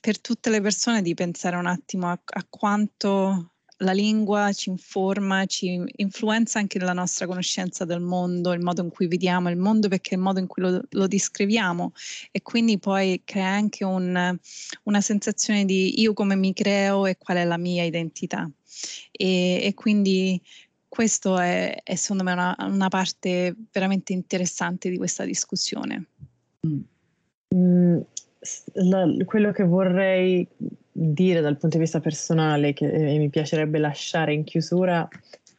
per 0.00 0.20
tutte 0.20 0.50
le 0.50 0.60
persone 0.60 1.02
di 1.02 1.14
pensare 1.14 1.56
un 1.56 1.66
attimo 1.66 2.08
a, 2.08 2.20
a 2.24 2.46
quanto 2.48 3.52
la 3.78 3.92
lingua 3.92 4.52
ci 4.52 4.70
informa, 4.70 5.46
ci 5.46 5.82
influenza 5.96 6.58
anche 6.58 6.78
nella 6.78 6.92
nostra 6.92 7.26
conoscenza 7.26 7.84
del 7.84 8.00
mondo, 8.00 8.52
il 8.52 8.60
modo 8.60 8.82
in 8.82 8.88
cui 8.90 9.06
vediamo 9.06 9.50
il 9.50 9.56
mondo, 9.56 9.88
perché 9.88 10.14
il 10.14 10.20
modo 10.20 10.40
in 10.40 10.46
cui 10.46 10.62
lo, 10.62 10.80
lo 10.88 11.06
descriviamo 11.06 11.92
e 12.30 12.42
quindi 12.42 12.78
poi 12.78 13.22
crea 13.24 13.48
anche 13.48 13.84
un, 13.84 14.38
una 14.82 15.00
sensazione 15.00 15.64
di 15.64 16.00
io 16.00 16.12
come 16.12 16.34
mi 16.34 16.52
creo 16.52 17.06
e 17.06 17.16
qual 17.16 17.36
è 17.36 17.44
la 17.44 17.58
mia 17.58 17.84
identità 17.84 18.50
e, 19.10 19.60
e 19.62 19.74
quindi 19.74 20.40
questo 20.88 21.38
è, 21.38 21.82
è, 21.82 21.94
secondo 21.94 22.24
me 22.24 22.32
una, 22.32 22.56
una, 22.58 22.88
parte 22.88 23.54
veramente 23.70 24.12
interessante 24.12 24.88
di 24.88 24.96
questa 24.96 25.24
discussione. 25.24 26.06
Mm. 26.66 26.80
Mm, 27.54 27.98
la, 28.72 29.06
quello 29.24 29.52
che 29.52 29.64
vorrei 29.64 30.46
dire 31.00 31.40
dal 31.40 31.56
punto 31.56 31.76
di 31.76 31.82
vista 31.82 32.00
personale, 32.00 32.72
che 32.72 32.90
eh, 32.90 33.18
mi 33.18 33.28
piacerebbe 33.28 33.78
lasciare 33.78 34.34
in 34.34 34.42
chiusura, 34.42 35.08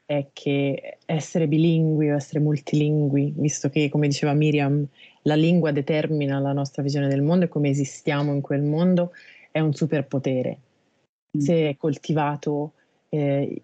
è 0.06 0.28
che 0.34 0.98
essere 1.06 1.48
bilingui 1.48 2.12
o 2.12 2.16
essere 2.16 2.40
multilingui, 2.40 3.36
visto 3.38 3.70
che, 3.70 3.90
come 3.90 4.08
diceva 4.08 4.34
Miriam, 4.34 4.86
la 5.24 5.36
lingua 5.36 5.72
determina 5.72 6.40
la 6.40 6.52
nostra 6.52 6.84
visione 6.84 7.08
del 7.08 7.22
mondo 7.22 7.46
e 7.46 7.48
come 7.48 7.70
esistiamo 7.70 8.34
in 8.34 8.42
quel 8.42 8.64
mondo, 8.64 9.12
è 9.52 9.60
un 9.60 9.74
superpotere. 9.74 10.58
Mm. 11.38 11.40
Se 11.40 11.76
coltivato 11.78 12.74
eh, 13.10 13.62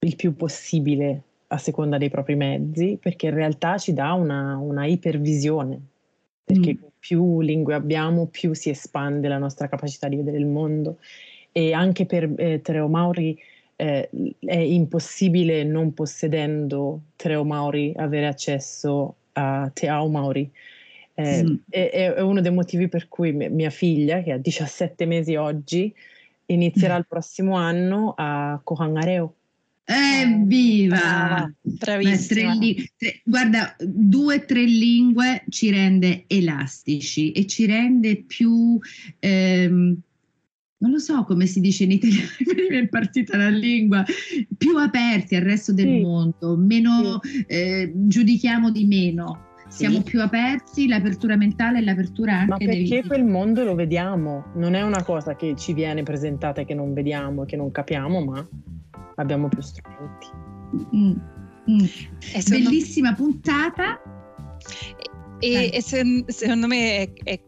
il 0.00 0.16
più 0.16 0.34
possibile 0.34 1.22
a 1.48 1.58
seconda 1.58 1.98
dei 1.98 2.10
propri 2.10 2.34
mezzi, 2.34 2.98
perché 3.00 3.26
in 3.26 3.34
realtà 3.34 3.78
ci 3.78 3.92
dà 3.92 4.12
una, 4.14 4.56
una 4.56 4.86
ipervisione, 4.86 5.80
perché 6.46 6.74
mm. 6.74 6.86
più 7.00 7.40
lingue 7.40 7.74
abbiamo, 7.74 8.28
più 8.28 8.54
si 8.54 8.70
espande 8.70 9.26
la 9.26 9.36
nostra 9.36 9.68
capacità 9.68 10.06
di 10.06 10.14
vedere 10.14 10.38
il 10.38 10.46
mondo. 10.46 10.98
E 11.50 11.72
anche 11.72 12.06
per 12.06 12.32
eh, 12.36 12.60
Treo 12.62 12.86
Mauri 12.86 13.36
eh, 13.74 14.08
è 14.38 14.56
impossibile, 14.56 15.64
non 15.64 15.92
possedendo 15.92 17.00
Treo 17.16 17.44
Mauri, 17.44 17.92
avere 17.96 18.28
accesso 18.28 19.16
a 19.32 19.68
Teao 19.74 20.08
Mauri. 20.08 20.48
Eh, 21.14 21.42
mm. 21.42 21.54
è, 21.68 22.12
è, 22.14 22.20
uno 22.20 22.40
dei 22.40 22.52
motivi 22.52 22.86
per 22.86 23.08
cui 23.08 23.32
mia 23.32 23.70
figlia, 23.70 24.22
che 24.22 24.30
ha 24.30 24.38
17 24.38 25.04
mesi 25.04 25.34
oggi, 25.34 25.92
inizierà 26.46 26.94
mm. 26.94 26.98
il 26.98 27.06
prossimo 27.08 27.56
anno 27.56 28.14
a 28.16 28.60
Kohangareo. 28.62 29.34
Evviva! 29.88 30.96
Brava, 30.96 31.54
bravissima. 31.62 32.58
Tre, 32.58 32.74
tre, 32.96 33.20
guarda, 33.24 33.76
due 33.78 34.34
o 34.34 34.44
tre 34.44 34.64
lingue 34.64 35.44
ci 35.48 35.70
rende 35.70 36.24
elastici 36.26 37.30
e 37.30 37.46
ci 37.46 37.66
rende 37.66 38.24
più, 38.24 38.80
ehm, 39.20 39.96
non 40.78 40.90
lo 40.90 40.98
so 40.98 41.22
come 41.22 41.46
si 41.46 41.60
dice 41.60 41.84
in 41.84 41.92
italiano, 41.92 42.28
mi 42.68 42.76
è 42.78 42.88
partita 42.88 43.36
la 43.36 43.48
lingua, 43.48 44.04
più 44.56 44.76
aperti 44.76 45.36
al 45.36 45.42
resto 45.42 45.72
del 45.72 45.86
sì. 45.86 46.00
mondo, 46.00 46.56
meno 46.56 47.20
sì. 47.22 47.44
eh, 47.46 47.92
giudichiamo 47.94 48.72
di 48.72 48.86
meno 48.86 49.44
siamo 49.68 49.96
sì. 49.96 50.02
più 50.02 50.20
aperti, 50.20 50.86
l'apertura 50.86 51.36
mentale 51.36 51.78
e 51.78 51.82
l'apertura 51.82 52.38
anche 52.38 52.50
Ma 52.50 52.56
perché 52.56 53.04
quel 53.04 53.24
mondo 53.24 53.64
lo 53.64 53.74
vediamo, 53.74 54.46
non 54.54 54.74
è 54.74 54.82
una 54.82 55.02
cosa 55.02 55.34
che 55.34 55.54
ci 55.56 55.72
viene 55.74 56.02
presentata 56.02 56.60
e 56.60 56.64
che 56.64 56.74
non 56.74 56.92
vediamo, 56.92 57.44
che 57.44 57.56
non 57.56 57.70
capiamo, 57.72 58.24
ma 58.24 58.48
abbiamo 59.16 59.48
più 59.48 59.60
strumenti. 59.60 60.26
Mm. 60.94 61.16
Mm. 61.70 61.84
Bellissima 62.48 63.12
puntata. 63.14 64.00
E, 65.38 65.70
e 65.72 65.82
se, 65.82 66.24
secondo 66.28 66.66
me 66.66 67.02
è, 67.02 67.12
è 67.24 67.40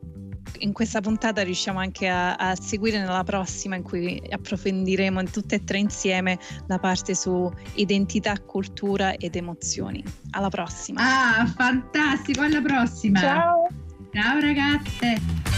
in 0.61 0.73
questa 0.73 1.01
puntata 1.01 1.43
riusciamo 1.43 1.79
anche 1.79 2.09
a, 2.09 2.35
a, 2.35 2.57
seguire 2.57 2.99
nella 2.99 3.23
prossima 3.23 3.77
in 3.77 3.83
cui 3.83 4.21
approfondiremo 4.29 5.21
in 5.21 5.31
tutte 5.31 5.57
e 5.57 5.65
tre 5.65 5.79
insieme 5.79 6.39
la 6.67 6.79
parte 6.79 7.15
su 7.15 7.51
identità, 7.75 8.39
cultura 8.41 9.15
ed 9.15 9.37
emozioni. 9.37 10.03
Alla 10.31 10.49
prossima. 10.49 11.01
Ah, 11.41 11.47
fantastico, 11.47 12.43
alla 12.43 12.61
prossima. 12.61 13.21
Ciao. 13.21 13.69
Ciao 14.13 14.41
ragazze. 14.41 15.58